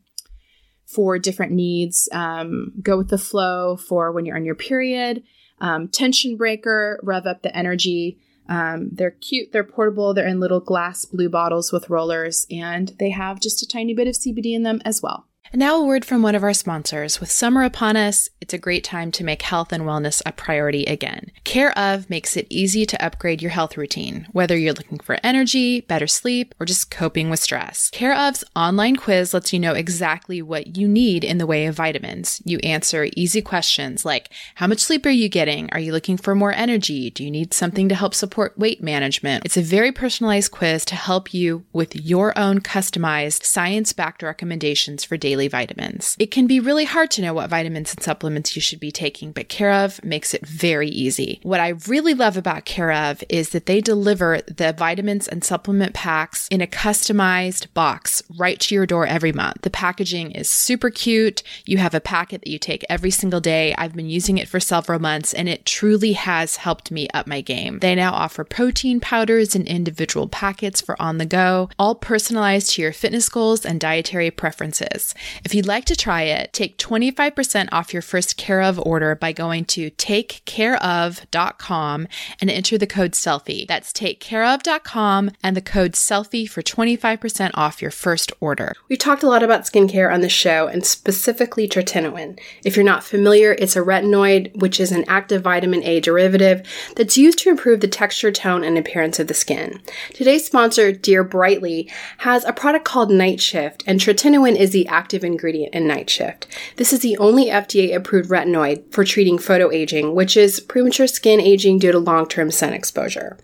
[0.86, 2.08] for different needs.
[2.12, 5.22] Um, go with the flow for when you're on your period.
[5.60, 8.18] Um, tension breaker, rev up the energy.
[8.48, 13.10] Um, they're cute, they're portable, they're in little glass blue bottles with rollers, and they
[13.10, 15.28] have just a tiny bit of CBD in them as well.
[15.52, 17.18] And now a word from one of our sponsors.
[17.18, 20.84] With summer upon us, it's a great time to make health and wellness a priority
[20.84, 21.32] again.
[21.42, 25.80] Care of makes it easy to upgrade your health routine, whether you're looking for energy,
[25.80, 27.90] better sleep, or just coping with stress.
[27.90, 31.74] Care of's online quiz lets you know exactly what you need in the way of
[31.74, 32.40] vitamins.
[32.44, 35.68] You answer easy questions like how much sleep are you getting?
[35.72, 37.10] Are you looking for more energy?
[37.10, 39.44] Do you need something to help support weight management?
[39.44, 45.16] It's a very personalized quiz to help you with your own customized science-backed recommendations for
[45.16, 46.16] daily vitamins.
[46.18, 49.32] It can be really hard to know what vitamins and supplements you should be taking,
[49.32, 51.40] but Care of makes it very easy.
[51.42, 55.94] What I really love about Care of is that they deliver the vitamins and supplement
[55.94, 59.62] packs in a customized box right to your door every month.
[59.62, 61.42] The packaging is super cute.
[61.64, 63.74] You have a packet that you take every single day.
[63.76, 67.40] I've been using it for several months and it truly has helped me up my
[67.40, 67.78] game.
[67.80, 72.82] They now offer protein powders in individual packets for on the go, all personalized to
[72.82, 75.14] your fitness goals and dietary preferences.
[75.44, 79.32] If you'd like to try it, take 25% off your first Care of order by
[79.32, 82.08] going to takecareof.com
[82.40, 83.66] and enter the code SELFIE.
[83.68, 88.74] That's takecareof.com and the code SELFIE for 25% off your first order.
[88.88, 92.38] We've talked a lot about skincare on the show and specifically tretinoin.
[92.64, 96.66] If you're not familiar, it's a retinoid, which is an active vitamin A derivative
[96.96, 99.80] that's used to improve the texture, tone, and appearance of the skin.
[100.14, 105.19] Today's sponsor, Dear Brightly, has a product called Night Shift, and tretinoin is the active
[105.24, 106.46] ingredient in Night Shift.
[106.76, 111.78] This is the only FDA approved retinoid for treating photoaging, which is premature skin aging
[111.78, 113.36] due to long term sun exposure.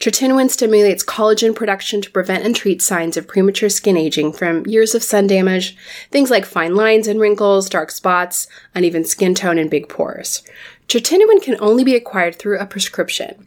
[0.00, 4.94] Tretinoin stimulates collagen production to prevent and treat signs of premature skin aging from years
[4.94, 5.76] of sun damage,
[6.10, 10.42] things like fine lines and wrinkles, dark spots, uneven skin tone, and big pores.
[10.88, 13.46] Tretinoin can only be acquired through a prescription,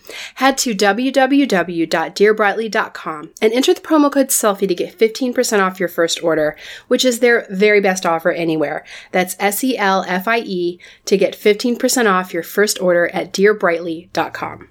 [0.35, 6.23] Head to www.dearbrightly.com and enter the promo code SELFIE to get 15% off your first
[6.23, 6.55] order,
[6.87, 8.85] which is their very best offer anywhere.
[9.11, 13.33] That's S E L F I E to get 15% off your first order at
[13.33, 14.70] dearbrightly.com.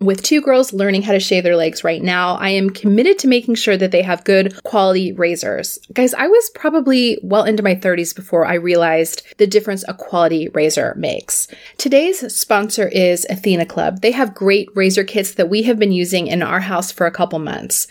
[0.00, 3.28] with two girls learning how to shave their legs right now, I am committed to
[3.28, 5.78] making sure that they have good quality razors.
[5.92, 10.48] Guys, I was probably well into my 30s before I realized the difference a quality
[10.48, 11.48] razor makes.
[11.76, 14.00] Today's sponsor is Athena Club.
[14.00, 17.12] They have great razor kits that we have been using in our house for a
[17.12, 17.86] couple months.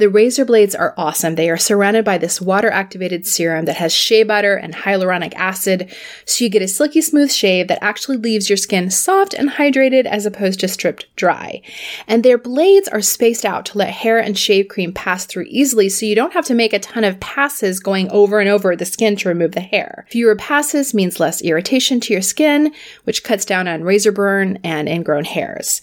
[0.00, 1.34] The razor blades are awesome.
[1.34, 5.94] They are surrounded by this water activated serum that has shea butter and hyaluronic acid,
[6.24, 10.06] so you get a silky smooth shave that actually leaves your skin soft and hydrated
[10.06, 11.49] as opposed to stripped dry.
[12.06, 15.88] And their blades are spaced out to let hair and shave cream pass through easily,
[15.88, 18.84] so you don't have to make a ton of passes going over and over the
[18.84, 20.06] skin to remove the hair.
[20.10, 22.72] Fewer passes means less irritation to your skin,
[23.04, 25.82] which cuts down on razor burn and ingrown hairs.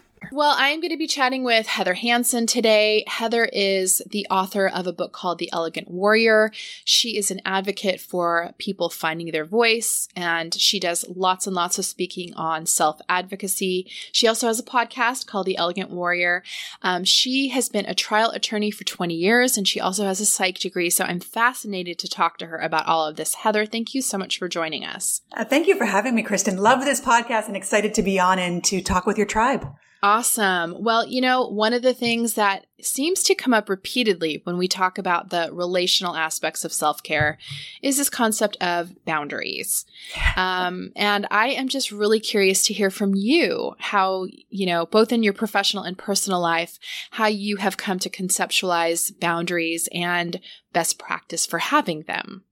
[0.29, 3.03] Well, I am going to be chatting with Heather Hansen today.
[3.07, 6.51] Heather is the author of a book called The Elegant Warrior.
[6.85, 11.79] She is an advocate for people finding their voice, and she does lots and lots
[11.79, 13.91] of speaking on self advocacy.
[14.13, 16.43] She also has a podcast called The Elegant Warrior.
[16.81, 20.25] Um, she has been a trial attorney for 20 years, and she also has a
[20.25, 20.91] psych degree.
[20.91, 23.33] So I'm fascinated to talk to her about all of this.
[23.35, 25.21] Heather, thank you so much for joining us.
[25.33, 26.57] Uh, thank you for having me, Kristen.
[26.57, 29.67] Love this podcast and excited to be on and to talk with your tribe.
[30.03, 30.77] Awesome.
[30.79, 34.67] Well, you know, one of the things that seems to come up repeatedly when we
[34.67, 37.37] talk about the relational aspects of self care
[37.83, 39.85] is this concept of boundaries.
[40.35, 45.11] Um, and I am just really curious to hear from you how, you know, both
[45.11, 46.79] in your professional and personal life,
[47.11, 50.39] how you have come to conceptualize boundaries and
[50.73, 52.43] best practice for having them.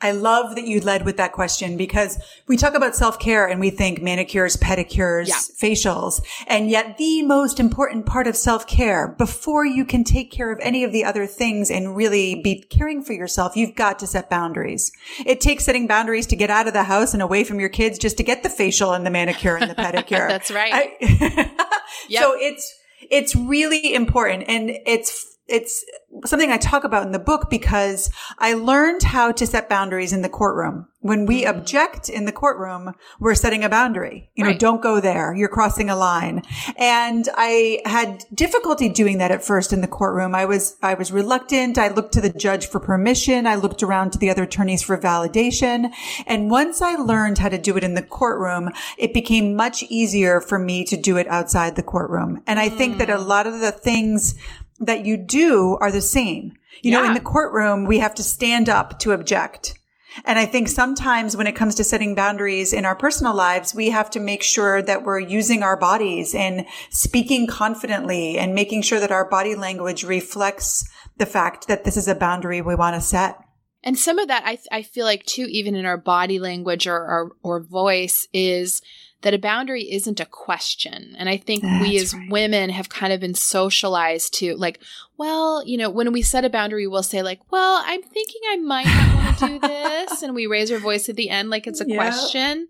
[0.00, 3.60] I love that you led with that question because we talk about self care and
[3.60, 5.36] we think manicures, pedicures, yeah.
[5.60, 6.22] facials.
[6.46, 10.58] And yet the most important part of self care before you can take care of
[10.60, 14.28] any of the other things and really be caring for yourself, you've got to set
[14.28, 14.92] boundaries.
[15.24, 17.98] It takes setting boundaries to get out of the house and away from your kids
[17.98, 20.28] just to get the facial and the manicure and the pedicure.
[20.28, 20.72] That's right.
[21.00, 21.50] I,
[22.08, 22.22] yep.
[22.22, 22.80] So it's,
[23.10, 25.84] it's really important and it's it's
[26.24, 30.22] something I talk about in the book because I learned how to set boundaries in
[30.22, 30.88] the courtroom.
[31.00, 31.58] When we mm-hmm.
[31.58, 34.30] object in the courtroom, we're setting a boundary.
[34.34, 34.58] You know, right.
[34.58, 35.34] don't go there.
[35.34, 36.42] You're crossing a line.
[36.78, 40.34] And I had difficulty doing that at first in the courtroom.
[40.34, 41.76] I was, I was reluctant.
[41.76, 43.46] I looked to the judge for permission.
[43.46, 45.90] I looked around to the other attorneys for validation.
[46.26, 50.40] And once I learned how to do it in the courtroom, it became much easier
[50.40, 52.42] for me to do it outside the courtroom.
[52.46, 52.78] And I mm.
[52.78, 53.26] think that a mm.
[53.26, 54.34] lot of the things
[54.80, 56.52] that you do are the same.
[56.82, 57.00] You yeah.
[57.00, 59.78] know, in the courtroom, we have to stand up to object.
[60.24, 63.90] And I think sometimes when it comes to setting boundaries in our personal lives, we
[63.90, 69.00] have to make sure that we're using our bodies and speaking confidently and making sure
[69.00, 73.00] that our body language reflects the fact that this is a boundary we want to
[73.00, 73.38] set.
[73.82, 76.96] And some of that, I, I feel like too, even in our body language or,
[76.96, 78.80] or, or voice is
[79.24, 81.16] that a boundary isn't a question.
[81.18, 82.30] And I think That's we as right.
[82.30, 84.80] women have kind of been socialized to like,
[85.16, 88.56] well, you know, when we set a boundary, we'll say like, well, I'm thinking I
[88.56, 90.22] might not want to do this.
[90.22, 91.96] and we raise our voice at the end like it's a yep.
[91.96, 92.68] question.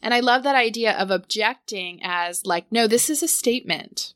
[0.00, 4.13] And I love that idea of objecting as like, no, this is a statement.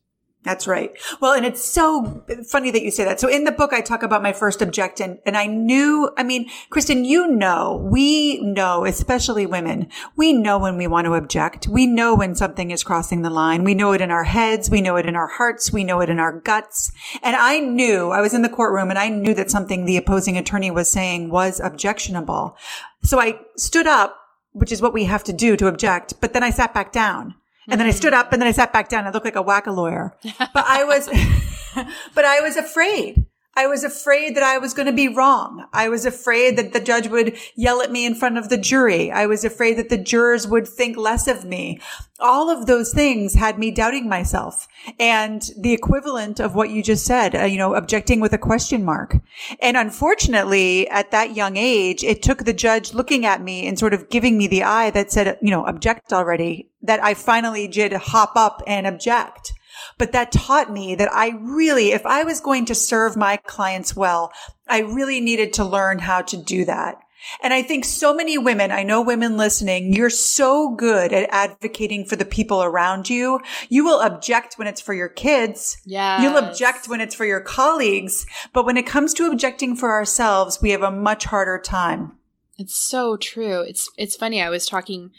[0.49, 0.97] That's right.
[1.21, 3.21] Well, and it's so funny that you say that.
[3.21, 6.49] So in the book, I talk about my first objection and I knew, I mean,
[6.71, 11.69] Kristen, you know, we know, especially women, we know when we want to object.
[11.69, 13.63] We know when something is crossing the line.
[13.63, 14.71] We know it in our heads.
[14.71, 15.71] We know it in our hearts.
[15.71, 16.93] We know it in our guts.
[17.23, 20.39] And I knew I was in the courtroom and I knew that something the opposing
[20.39, 22.57] attorney was saying was objectionable.
[23.03, 24.17] So I stood up,
[24.53, 27.35] which is what we have to do to object, but then I sat back down.
[27.69, 29.07] And then I stood up and then I sat back down.
[29.07, 31.09] I looked like a whack a lawyer, but I was,
[32.15, 33.27] but I was afraid.
[33.59, 35.67] I was afraid that I was going to be wrong.
[35.73, 39.11] I was afraid that the judge would yell at me in front of the jury.
[39.11, 41.81] I was afraid that the jurors would think less of me.
[42.21, 44.69] All of those things had me doubting myself
[45.01, 48.85] and the equivalent of what you just said, uh, you know, objecting with a question
[48.85, 49.17] mark.
[49.61, 53.93] And unfortunately, at that young age, it took the judge looking at me and sort
[53.93, 57.93] of giving me the eye that said, you know, object already, that I finally did
[57.93, 59.53] hop up and object.
[59.97, 63.95] But that taught me that I really, if I was going to serve my clients
[63.95, 64.33] well,
[64.69, 66.97] I really needed to learn how to do that.
[67.43, 72.05] And I think so many women, I know women listening, you're so good at advocating
[72.05, 73.41] for the people around you.
[73.69, 75.77] You will object when it's for your kids.
[75.85, 76.23] Yeah.
[76.23, 78.25] You'll object when it's for your colleagues.
[78.53, 82.13] But when it comes to objecting for ourselves, we have a much harder time.
[82.57, 83.61] It's so true.
[83.63, 84.41] It's, it's funny.
[84.41, 85.11] I was talking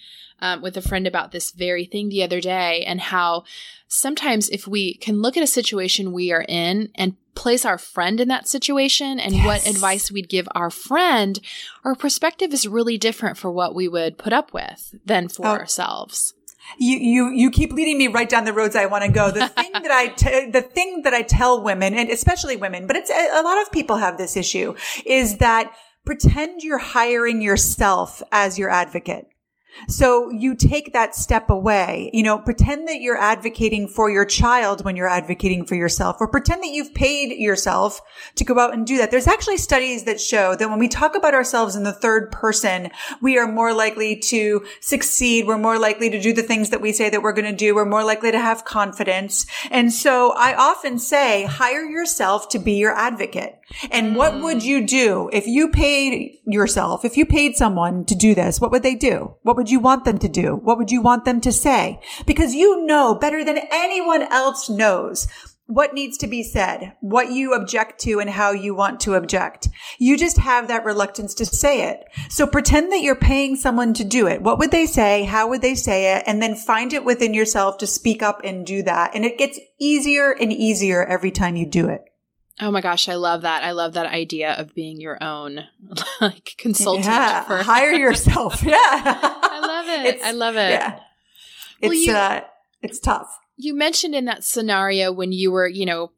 [0.42, 3.44] um, with a friend about this very thing the other day and how
[3.88, 8.20] sometimes if we can look at a situation we are in and place our friend
[8.20, 9.46] in that situation and yes.
[9.46, 11.40] what advice we'd give our friend,
[11.86, 15.52] our perspective is really different for what we would put up with than for oh.
[15.52, 16.34] ourselves.
[16.78, 19.32] You, you, you keep leading me right down the roads I want to go.
[19.32, 22.96] The thing that I, t- the thing that I tell women and especially women, but
[22.96, 24.76] it's a, a lot of people have this issue
[25.06, 25.74] is that
[26.06, 29.28] pretend you're hiring yourself as your advocate.
[29.88, 34.84] So you take that step away, you know, pretend that you're advocating for your child
[34.84, 38.02] when you're advocating for yourself or pretend that you've paid yourself
[38.36, 39.12] to go out and do that.
[39.12, 42.90] There's actually studies that show that when we talk about ourselves in the third person,
[43.22, 45.48] we are more likely to succeed.
[45.48, 47.76] We're more likely to do the things that we say that we're going to do.
[47.76, 49.46] We're more likely to have confidence.
[49.72, 53.59] And so I often say, hire yourself to be your advocate.
[53.92, 58.36] And what would you do if you paid yourself, if you paid someone to do
[58.36, 58.60] this?
[58.60, 59.36] What would they do?
[59.44, 60.56] What would you want them to do?
[60.56, 62.00] What would you want them to say?
[62.26, 65.28] Because you know better than anyone else knows
[65.70, 69.70] what needs to be said, what you object to and how you want to object.
[70.00, 72.06] You just have that reluctance to say it.
[72.28, 74.42] So pretend that you're paying someone to do it.
[74.42, 75.26] What would they say?
[75.26, 76.24] How would they say it?
[76.26, 79.12] And then find it within yourself to speak up and do that.
[79.14, 82.09] And it gets easier and easier every time you do it.
[82.62, 83.64] Oh my gosh, I love that.
[83.64, 85.66] I love that idea of being your own
[86.22, 87.06] like consultant.
[87.06, 88.64] Yeah, for hire yourself.
[88.70, 88.76] Yeah.
[88.78, 90.16] I love it.
[90.16, 90.72] It's, I love it.
[90.72, 91.00] Yeah.
[91.82, 92.42] It's well, you, uh
[92.82, 93.40] it's tough.
[93.58, 96.12] You mentioned in that scenario when you were, you know,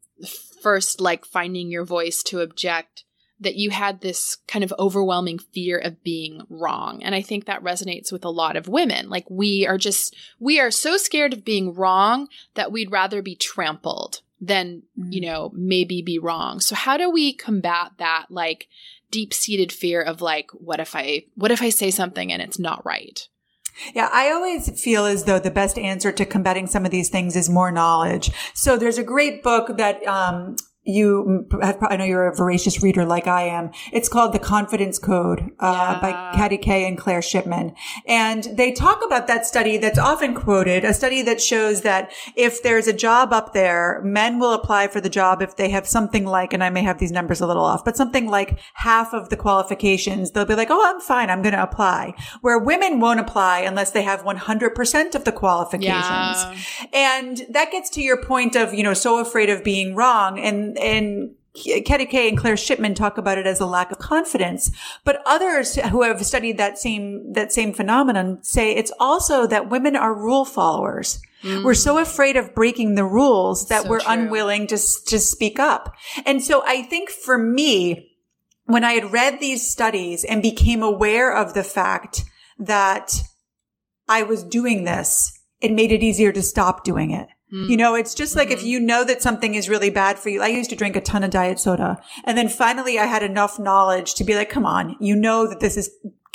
[0.62, 3.04] first like finding your voice to object
[3.40, 7.02] that you had this kind of overwhelming fear of being wrong.
[7.02, 9.10] And I think that resonates with a lot of women.
[9.10, 13.34] Like we are just we are so scared of being wrong that we'd rather be
[13.34, 16.58] trampled then, you know, maybe be wrong.
[16.58, 18.66] So how do we combat that like
[19.10, 22.58] deep seated fear of like, what if I, what if I say something and it's
[22.58, 23.28] not right?
[23.94, 27.36] Yeah, I always feel as though the best answer to combating some of these things
[27.36, 28.32] is more knowledge.
[28.52, 33.04] So there's a great book that um, you have, I know you're a voracious reader
[33.04, 33.70] like I am.
[33.92, 36.00] It's called The Confidence Code uh, yeah.
[36.00, 37.74] by Katty Kay and Claire Shipman.
[38.06, 42.64] And they talk about that study that's often quoted, a study that shows that if
[42.64, 46.26] there's a job up there, men will apply for the job if they have something
[46.26, 49.28] like, and I may have these numbers a little off, but something like half of
[49.28, 50.32] the qualifications.
[50.32, 51.30] They'll be like, oh, I'm fine.
[51.30, 52.14] I'm going to apply.
[52.40, 55.86] Where women won't apply unless they have 100% of the qualifications.
[55.92, 56.56] Yeah.
[56.92, 60.40] And that gets to your point of, you know, so afraid of being wrong.
[60.40, 64.70] And and Katty Kay and Claire Shipman talk about it as a lack of confidence,
[65.04, 69.94] but others who have studied that same that same phenomenon say it's also that women
[69.94, 71.20] are rule followers.
[71.42, 71.64] Mm.
[71.64, 74.12] We're so afraid of breaking the rules that so we're true.
[74.12, 75.94] unwilling to to speak up.
[76.24, 78.16] And so I think for me,
[78.64, 82.24] when I had read these studies and became aware of the fact
[82.58, 83.12] that
[84.08, 87.28] I was doing this, it made it easier to stop doing it.
[87.52, 88.58] You know, it's just like mm-hmm.
[88.58, 90.40] if you know that something is really bad for you.
[90.40, 92.00] I used to drink a ton of diet soda.
[92.24, 95.60] And then finally I had enough knowledge to be like, come on, you know that
[95.60, 95.90] this is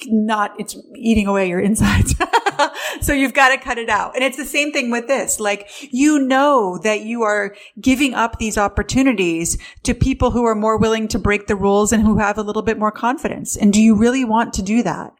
[0.05, 2.13] not, it's eating away your insides.
[3.01, 4.13] so you've got to cut it out.
[4.13, 5.39] And it's the same thing with this.
[5.39, 10.77] Like, you know that you are giving up these opportunities to people who are more
[10.77, 13.57] willing to break the rules and who have a little bit more confidence.
[13.57, 15.13] And do you really want to do that?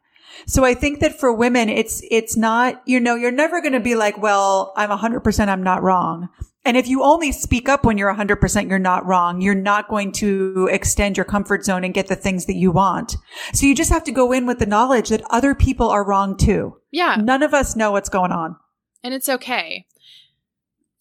[0.46, 3.80] So I think that for women, it's, it's not, you know, you're never going to
[3.80, 6.30] be like, well, I'm 100%, I'm not wrong.
[6.68, 10.12] And if you only speak up when you're 100% you're not wrong, you're not going
[10.14, 13.16] to extend your comfort zone and get the things that you want.
[13.54, 16.36] So you just have to go in with the knowledge that other people are wrong
[16.36, 16.78] too.
[16.92, 17.16] Yeah.
[17.22, 18.58] None of us know what's going on.
[19.02, 19.86] And it's okay.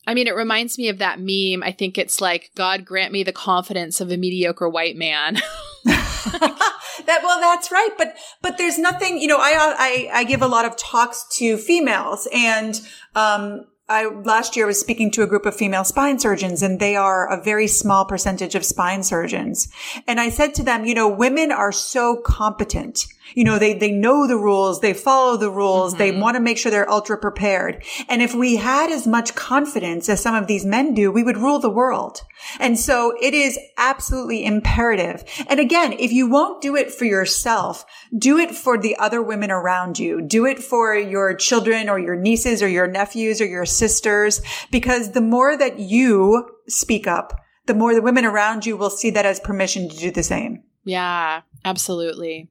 [0.07, 1.64] I mean, it reminds me of that meme.
[1.64, 5.39] I think it's like, God grant me the confidence of a mediocre white man.
[7.07, 7.91] that well, that's right.
[7.97, 9.18] But but there's nothing.
[9.18, 12.80] You know, I I I give a lot of talks to females, and
[13.14, 16.97] um, I last year was speaking to a group of female spine surgeons and they
[16.97, 19.68] are a very small percentage of spine surgeons.
[20.09, 23.91] And I said to them, you know, women are so competent you know, they, they
[23.91, 25.99] know the rules, they follow the rules, mm-hmm.
[25.99, 27.85] they want to make sure they're ultra prepared.
[28.09, 31.37] And if we had as much confidence as some of these men do, we would
[31.37, 32.20] rule the world.
[32.61, 35.24] And so it is absolutely imperative.
[35.49, 37.85] And again, if you won't do it for yourself,
[38.16, 40.22] do it for the other women around you.
[40.22, 45.12] Do it for your children or your nieces or your nephews or your sisters, because
[45.12, 49.27] the more that you speak up, the more the women around you will see that
[49.27, 50.62] as permission to do the same.
[50.85, 52.49] Yeah, absolutely.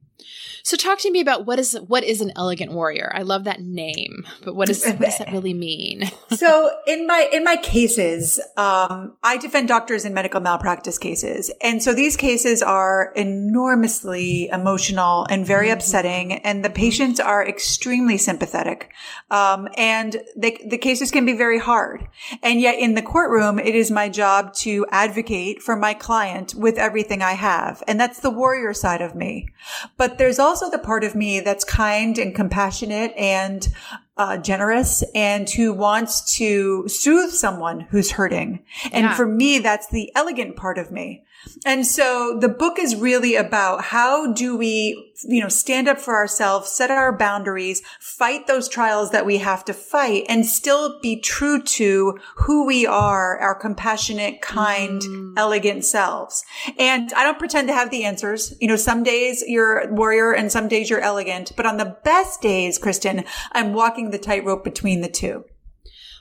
[0.66, 3.12] So talk to me about what is what is an elegant warrior?
[3.14, 6.10] I love that name, but what, is, what does that really mean?
[6.30, 11.80] so in my in my cases, um, I defend doctors in medical malpractice cases, and
[11.80, 15.74] so these cases are enormously emotional and very mm-hmm.
[15.74, 18.92] upsetting, and the patients are extremely sympathetic,
[19.30, 22.08] um, and they, the cases can be very hard.
[22.42, 26.76] And yet in the courtroom, it is my job to advocate for my client with
[26.76, 29.48] everything I have, and that's the warrior side of me.
[29.96, 33.68] But there's also also the part of me that's kind and compassionate and
[34.16, 38.64] uh, generous and who wants to soothe someone who's hurting.
[38.90, 39.14] And yeah.
[39.14, 41.24] for me, that's the elegant part of me.
[41.64, 46.14] And so the book is really about how do we, you know, stand up for
[46.14, 51.20] ourselves, set our boundaries, fight those trials that we have to fight and still be
[51.20, 55.34] true to who we are, our compassionate, kind, mm.
[55.36, 56.44] elegant selves.
[56.78, 58.54] And I don't pretend to have the answers.
[58.60, 61.96] You know, some days you're a warrior and some days you're elegant, but on the
[62.04, 65.44] best days, Kristen, I'm walking the tightrope between the two.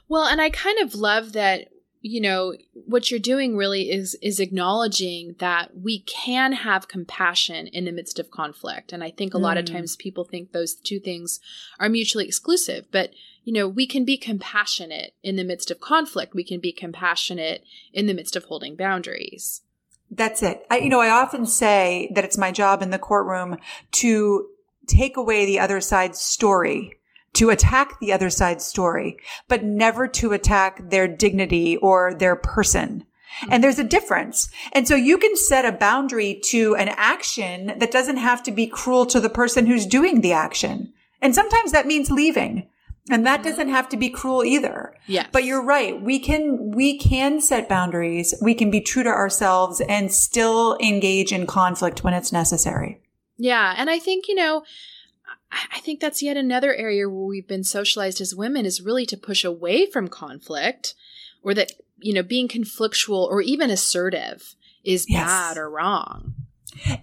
[0.08, 1.68] Well, and I kind of love that
[2.06, 7.86] you know what you're doing really is is acknowledging that we can have compassion in
[7.86, 9.42] the midst of conflict and i think a mm.
[9.42, 9.74] lot of mm.
[9.74, 11.40] times people think those two things
[11.80, 13.10] are mutually exclusive but
[13.44, 17.64] you know we can be compassionate in the midst of conflict we can be compassionate
[17.92, 19.62] in the midst of holding boundaries
[20.12, 23.58] that's it I, you know i often say that it's my job in the courtroom
[23.94, 24.48] to
[24.86, 27.00] take away the other side's story
[27.36, 29.18] to attack the other side's story,
[29.48, 33.06] but never to attack their dignity or their person.
[33.50, 34.50] And there's a difference.
[34.72, 38.68] And so you can set a boundary to an action that doesn't have to be
[38.68, 40.94] cruel to the person who's doing the action.
[41.22, 42.70] And sometimes that means leaving.
[43.10, 44.96] And that doesn't have to be cruel either.
[45.06, 45.28] Yeah.
[45.32, 46.02] But you're right.
[46.02, 48.34] We can, we can set boundaries.
[48.42, 53.00] We can be true to ourselves and still engage in conflict when it's necessary.
[53.38, 53.76] Yeah.
[53.78, 54.64] And I think, you know,
[55.52, 59.18] I think that's yet another area where we've been socialized as women is really to
[59.18, 60.96] push away from conflict
[61.44, 65.26] or that, you know, being conflictual or even assertive is yes.
[65.26, 66.34] bad or wrong.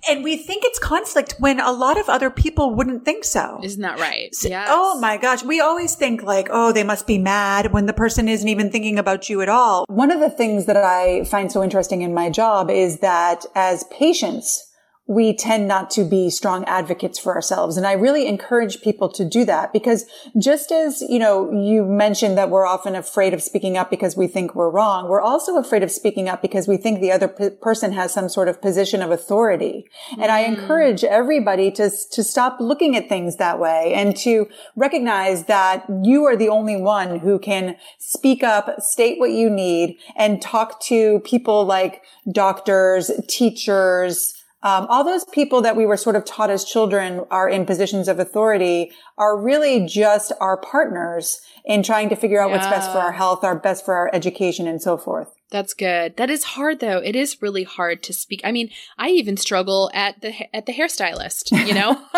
[0.09, 3.61] And we think it's conflict when a lot of other people wouldn't think so.
[3.63, 4.35] Isn't that right?
[4.35, 4.69] So, yes.
[4.71, 5.43] Oh my gosh.
[5.43, 8.99] We always think like, oh, they must be mad when the person isn't even thinking
[8.99, 9.87] about you at all.
[9.89, 13.85] One of the things that I find so interesting in my job is that as
[13.85, 14.72] patients,
[15.09, 17.77] we tend not to be strong advocates for ourselves.
[17.77, 20.07] And I really encourage people to do that because
[20.39, 24.29] just as, you know, you mentioned that we're often afraid of speaking up because we
[24.29, 27.51] think we're wrong, we're also afraid of speaking up because we think the other p-
[27.51, 29.89] person has some sort of position of authority.
[30.13, 30.23] Mm-hmm.
[30.23, 30.49] And I mm.
[30.49, 36.25] encourage everybody to, to stop looking at things that way and to recognize that you
[36.25, 41.19] are the only one who can speak up, state what you need and talk to
[41.21, 46.65] people like doctors, teachers, um, all those people that we were sort of taught as
[46.65, 52.41] children are in positions of authority are really just our partners in trying to figure
[52.41, 52.57] out yeah.
[52.57, 55.29] what's best for our health, our best for our education and so forth.
[55.53, 56.17] That's good.
[56.17, 56.97] That is hard though.
[56.99, 58.41] It is really hard to speak.
[58.43, 61.91] I mean, I even struggle at the at the hairstylist, you know?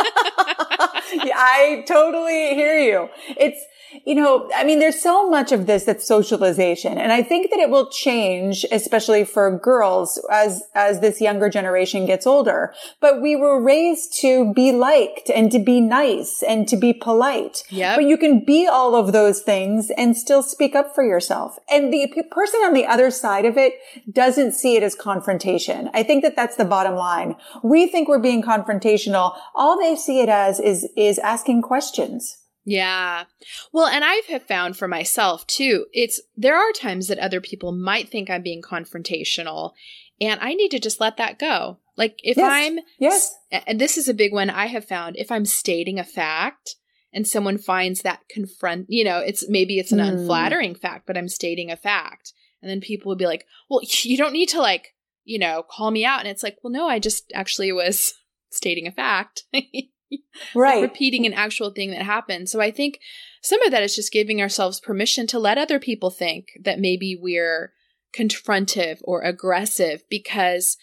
[1.13, 3.09] yeah, I totally hear you.
[3.37, 3.61] It's
[4.05, 6.99] you know, I mean, there's so much of this that's socialization.
[6.99, 12.07] And I think that it will change, especially for girls as, as this younger generation
[12.07, 12.75] gets older.
[13.01, 17.63] But we were raised to be liked and to be nice and to be polite.
[17.69, 17.97] Yeah.
[17.97, 21.59] But you can be all of those things and still speak up for yourself.
[21.71, 23.75] And the person on the other side of it
[24.11, 25.91] doesn't see it as confrontation.
[25.95, 27.37] I think that that's the bottom line.
[27.63, 29.37] We think we're being confrontational.
[29.55, 32.39] All they see it as is, is asking questions.
[32.65, 33.25] Yeah.
[33.73, 37.73] Well, and I have found for myself too, it's there are times that other people
[37.73, 39.73] might think I'm being confrontational
[40.21, 41.79] and I need to just let that go.
[41.97, 42.51] Like if yes.
[42.51, 43.35] I'm Yes.
[43.67, 46.77] And this is a big one I have found if I'm stating a fact
[47.13, 50.09] and someone finds that confront, you know, it's maybe it's an mm.
[50.09, 52.33] unflattering fact, but I'm stating a fact.
[52.65, 54.95] And then people would be like, "Well, you don't need to like,
[55.25, 58.15] you know, call me out." And it's like, "Well, no, I just actually was
[58.51, 60.81] stating a fact." right.
[60.81, 62.49] Like repeating an actual thing that happened.
[62.49, 62.99] So I think
[63.43, 67.19] some of that is just giving ourselves permission to let other people think that maybe
[67.21, 67.73] we're
[68.17, 70.77] confrontive or aggressive because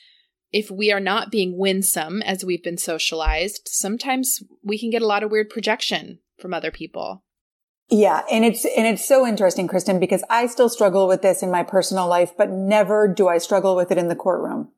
[0.51, 5.07] if we are not being winsome as we've been socialized, sometimes we can get a
[5.07, 7.23] lot of weird projection from other people.
[7.91, 11.51] Yeah, and it's and it's so interesting, Kristen, because I still struggle with this in
[11.51, 14.69] my personal life, but never do I struggle with it in the courtroom.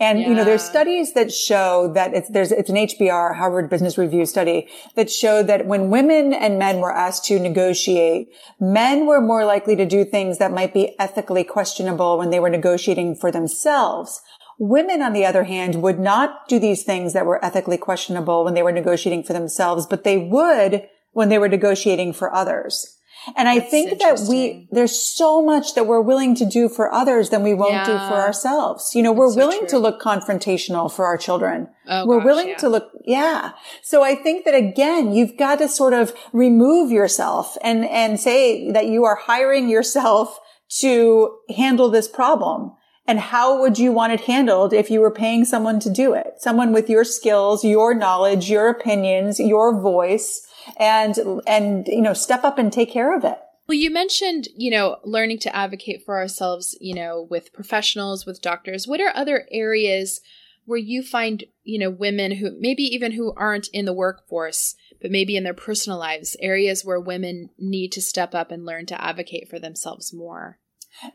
[0.00, 0.28] And, yeah.
[0.28, 4.24] you know, there's studies that show that it's, there's, it's an HBR, Harvard Business Review
[4.24, 8.28] study that showed that when women and men were asked to negotiate,
[8.58, 12.48] men were more likely to do things that might be ethically questionable when they were
[12.48, 14.22] negotiating for themselves.
[14.58, 18.54] Women, on the other hand, would not do these things that were ethically questionable when
[18.54, 22.94] they were negotiating for themselves, but they would when they were negotiating for others.
[23.36, 27.30] And I think that we, there's so much that we're willing to do for others
[27.30, 27.86] than we won't yeah.
[27.86, 28.94] do for ourselves.
[28.94, 31.68] You know, we're willing to look confrontational for our children.
[31.88, 32.56] Oh, we're gosh, willing yeah.
[32.58, 33.52] to look, yeah.
[33.82, 38.70] So I think that again, you've got to sort of remove yourself and, and say
[38.72, 40.38] that you are hiring yourself
[40.80, 42.72] to handle this problem.
[43.06, 46.34] And how would you want it handled if you were paying someone to do it?
[46.38, 50.46] Someone with your skills, your knowledge, your opinions, your voice
[50.78, 53.38] and, and, you know, step up and take care of it.
[53.66, 58.42] Well, you mentioned, you know, learning to advocate for ourselves, you know, with professionals, with
[58.42, 58.86] doctors.
[58.86, 60.20] What are other areas
[60.66, 65.10] where you find, you know, women who maybe even who aren't in the workforce, but
[65.10, 69.02] maybe in their personal lives, areas where women need to step up and learn to
[69.02, 70.58] advocate for themselves more?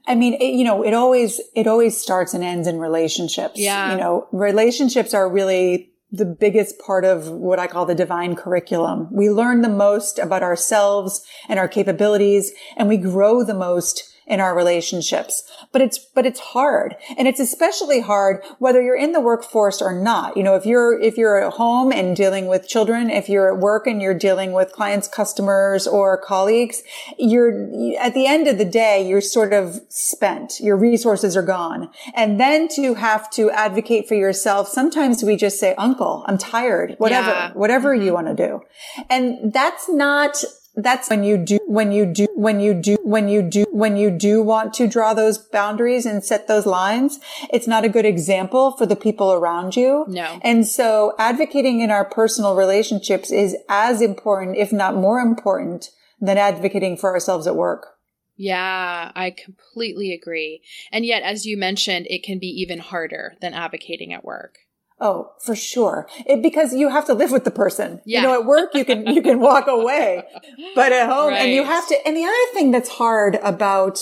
[0.05, 3.59] I mean, it, you know, it always, it always starts and ends in relationships.
[3.59, 3.91] Yeah.
[3.91, 9.07] You know, relationships are really the biggest part of what I call the divine curriculum.
[9.11, 14.39] We learn the most about ourselves and our capabilities, and we grow the most in
[14.39, 15.43] our relationships.
[15.71, 16.95] But it's, but it's hard.
[17.17, 20.37] And it's especially hard whether you're in the workforce or not.
[20.37, 23.59] You know, if you're, if you're at home and dealing with children, if you're at
[23.59, 26.83] work and you're dealing with clients, customers, or colleagues,
[27.17, 27.51] you're,
[27.99, 30.59] at the end of the day, you're sort of spent.
[30.59, 31.89] Your resources are gone.
[32.13, 36.95] And then to have to advocate for yourself, sometimes we just say, uncle, I'm tired,
[36.99, 37.53] whatever, yeah.
[37.53, 38.05] whatever mm-hmm.
[38.05, 38.61] you want to do.
[39.09, 40.43] And that's not
[40.75, 44.09] that's when you do, when you do, when you do, when you do, when you
[44.09, 47.19] do want to draw those boundaries and set those lines.
[47.51, 50.05] It's not a good example for the people around you.
[50.07, 50.39] No.
[50.41, 55.89] And so advocating in our personal relationships is as important, if not more important
[56.21, 57.95] than advocating for ourselves at work.
[58.35, 60.61] Yeah, I completely agree.
[60.93, 64.59] And yet, as you mentioned, it can be even harder than advocating at work.
[65.01, 66.07] Oh, for sure.
[66.25, 68.01] It, because you have to live with the person.
[68.05, 68.21] Yeah.
[68.21, 70.23] You know, at work you can, you can walk away,
[70.75, 71.41] but at home Right.
[71.43, 73.99] and you have to, and the other thing that's hard about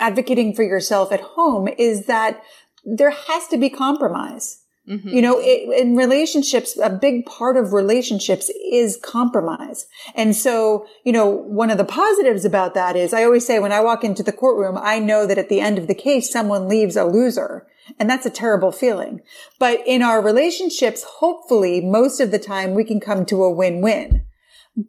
[0.00, 2.42] advocating for yourself at home is that
[2.84, 4.60] there has to be compromise.
[4.88, 5.12] Mhm.
[5.14, 9.86] You know, it, in relationships, a big part of relationships is compromise.
[10.14, 13.72] And so, you know, one of the positives about that is I always say when
[13.72, 16.68] I walk into the courtroom, I know that at the end of the case, someone
[16.68, 17.66] leaves a loser.
[17.98, 19.20] And that's a terrible feeling.
[19.58, 24.24] But in our relationships, hopefully most of the time we can come to a win-win.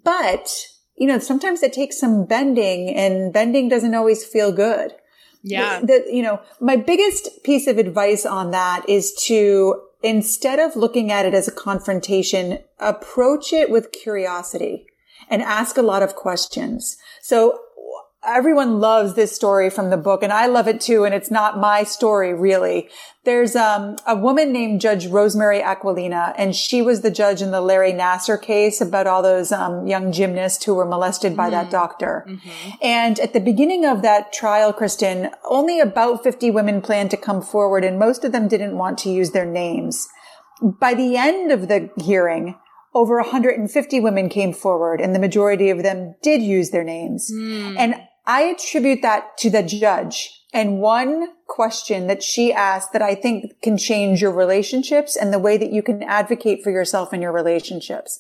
[0.03, 4.93] But, you know, sometimes it takes some bending and bending doesn't always feel good.
[5.43, 5.81] Yeah.
[5.81, 11.11] The, you know, my biggest piece of advice on that is to, instead of looking
[11.11, 14.87] at it as a confrontation, approach it with curiosity
[15.29, 16.97] and ask a lot of questions.
[17.21, 17.59] So
[18.25, 21.03] everyone loves this story from the book and I love it too.
[21.03, 22.89] And it's not my story really.
[23.23, 27.61] There's, um, a woman named Judge Rosemary Aquilina and she was the judge in the
[27.61, 31.69] Larry Nassar case about all those, um, young gymnasts who were molested by mm that
[31.69, 32.25] doctor.
[32.27, 32.69] Mm-hmm.
[32.81, 37.41] And at the beginning of that trial, Kristen, only about 50 women planned to come
[37.41, 40.07] forward and most of them didn't want to use their names.
[40.61, 42.55] By the end of the hearing,
[42.95, 47.29] over 150 women came forward and the majority of them did use their names.
[47.31, 47.75] Mm.
[47.77, 47.95] And
[48.27, 50.31] I attribute that to the judge.
[50.53, 55.39] And one question that she asked that I think can change your relationships and the
[55.39, 58.19] way that you can advocate for yourself in your relationships.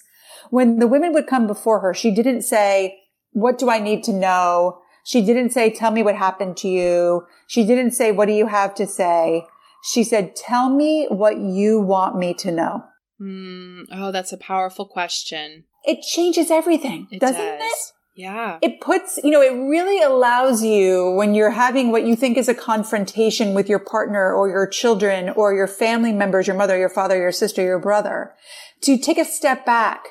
[0.49, 2.99] When the women would come before her, she didn't say,
[3.31, 4.79] what do I need to know?
[5.05, 7.25] She didn't say, tell me what happened to you.
[7.47, 9.45] She didn't say, what do you have to say?
[9.83, 12.83] She said, tell me what you want me to know.
[13.21, 15.65] Mm, oh, that's a powerful question.
[15.83, 17.61] It changes everything, it doesn't does.
[17.61, 17.93] it?
[18.15, 18.59] Yeah.
[18.61, 22.47] It puts, you know, it really allows you when you're having what you think is
[22.47, 26.89] a confrontation with your partner or your children or your family members, your mother, your
[26.89, 28.33] father, your sister, your brother,
[28.81, 30.05] to take a step back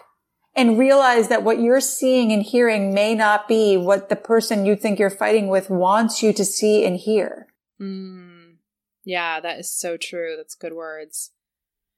[0.54, 4.76] and realize that what you're seeing and hearing may not be what the person you
[4.76, 7.48] think you're fighting with wants you to see and hear.
[7.80, 8.56] Mm.
[9.04, 10.34] Yeah, that is so true.
[10.36, 11.30] That's good words.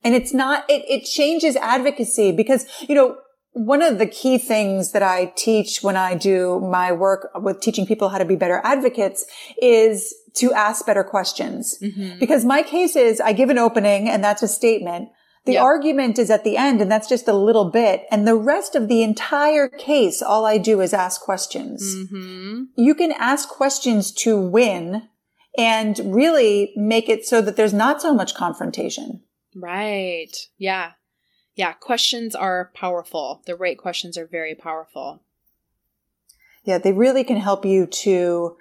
[0.04, 3.16] And it's not, it, it changes advocacy because, you know,
[3.56, 7.86] one of the key things that I teach when I do my work with teaching
[7.86, 9.24] people how to be better advocates
[9.62, 11.78] is to ask better questions.
[11.80, 12.18] Mm-hmm.
[12.18, 15.08] Because my case is I give an opening and that's a statement.
[15.46, 15.62] The yep.
[15.62, 18.04] argument is at the end and that's just a little bit.
[18.10, 21.82] And the rest of the entire case, all I do is ask questions.
[21.82, 22.64] Mm-hmm.
[22.76, 25.08] You can ask questions to win
[25.56, 29.22] and really make it so that there's not so much confrontation.
[29.54, 30.36] Right.
[30.58, 30.90] Yeah
[31.56, 33.42] yeah, questions are powerful.
[33.46, 35.22] The right questions are very powerful.
[36.64, 38.56] Yeah, they really can help you to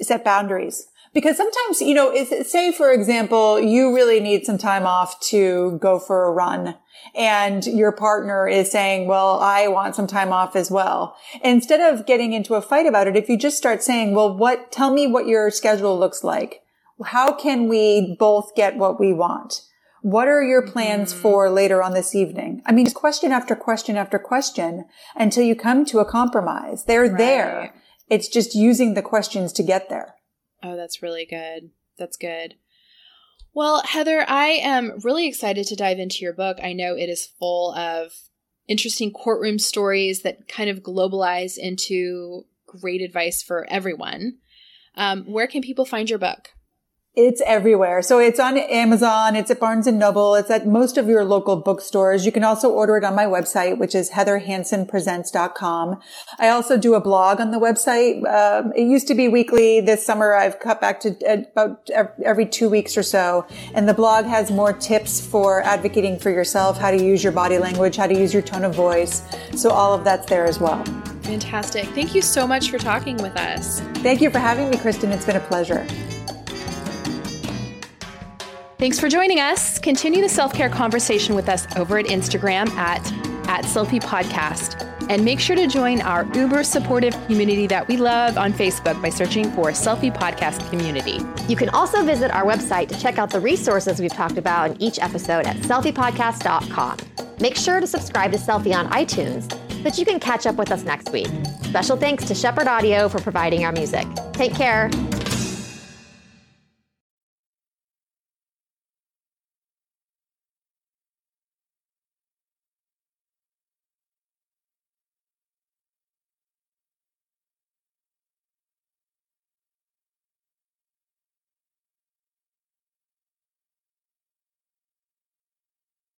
[0.00, 0.88] set boundaries.
[1.14, 5.98] Because sometimes, you know, say for example, you really need some time off to go
[5.98, 6.76] for a run
[7.14, 11.16] and your partner is saying, well, I want some time off as well.
[11.42, 14.70] Instead of getting into a fight about it, if you just start saying, well, what,
[14.70, 16.62] tell me what your schedule looks like.
[17.04, 19.62] How can we both get what we want?
[20.08, 21.20] What are your plans mm-hmm.
[21.20, 22.62] for later on this evening?
[22.64, 26.84] I mean, just question after question after question until you come to a compromise.
[26.86, 27.18] They're right.
[27.18, 27.74] there.
[28.08, 30.14] It's just using the questions to get there.
[30.62, 31.72] Oh, that's really good.
[31.98, 32.54] That's good.
[33.52, 36.56] Well, Heather, I am really excited to dive into your book.
[36.62, 38.12] I know it is full of
[38.66, 44.38] interesting courtroom stories that kind of globalize into great advice for everyone.
[44.94, 46.48] Um, where can people find your book?
[47.20, 48.00] It's everywhere.
[48.00, 49.34] So it's on Amazon.
[49.34, 50.36] It's at Barnes and Noble.
[50.36, 52.24] It's at most of your local bookstores.
[52.24, 55.98] You can also order it on my website, which is heatherhansenpresents.com.
[56.38, 58.24] I also do a blog on the website.
[58.24, 59.80] Um, it used to be weekly.
[59.80, 61.16] This summer I've cut back to
[61.50, 61.90] about
[62.24, 63.44] every two weeks or so.
[63.74, 67.58] And the blog has more tips for advocating for yourself, how to use your body
[67.58, 69.24] language, how to use your tone of voice.
[69.56, 70.84] So all of that's there as well.
[71.22, 71.86] Fantastic.
[71.86, 73.80] Thank you so much for talking with us.
[74.04, 75.10] Thank you for having me, Kristen.
[75.10, 75.84] It's been a pleasure.
[78.78, 79.76] Thanks for joining us.
[79.80, 83.04] Continue the self care conversation with us over at Instagram at,
[83.48, 84.84] at Selfie Podcast.
[85.10, 89.08] And make sure to join our uber supportive community that we love on Facebook by
[89.08, 91.18] searching for Selfie Podcast Community.
[91.48, 94.82] You can also visit our website to check out the resources we've talked about in
[94.82, 96.98] each episode at selfiepodcast.com.
[97.40, 100.70] Make sure to subscribe to Selfie on iTunes so that you can catch up with
[100.70, 101.28] us next week.
[101.62, 104.06] Special thanks to Shepherd Audio for providing our music.
[104.34, 104.88] Take care.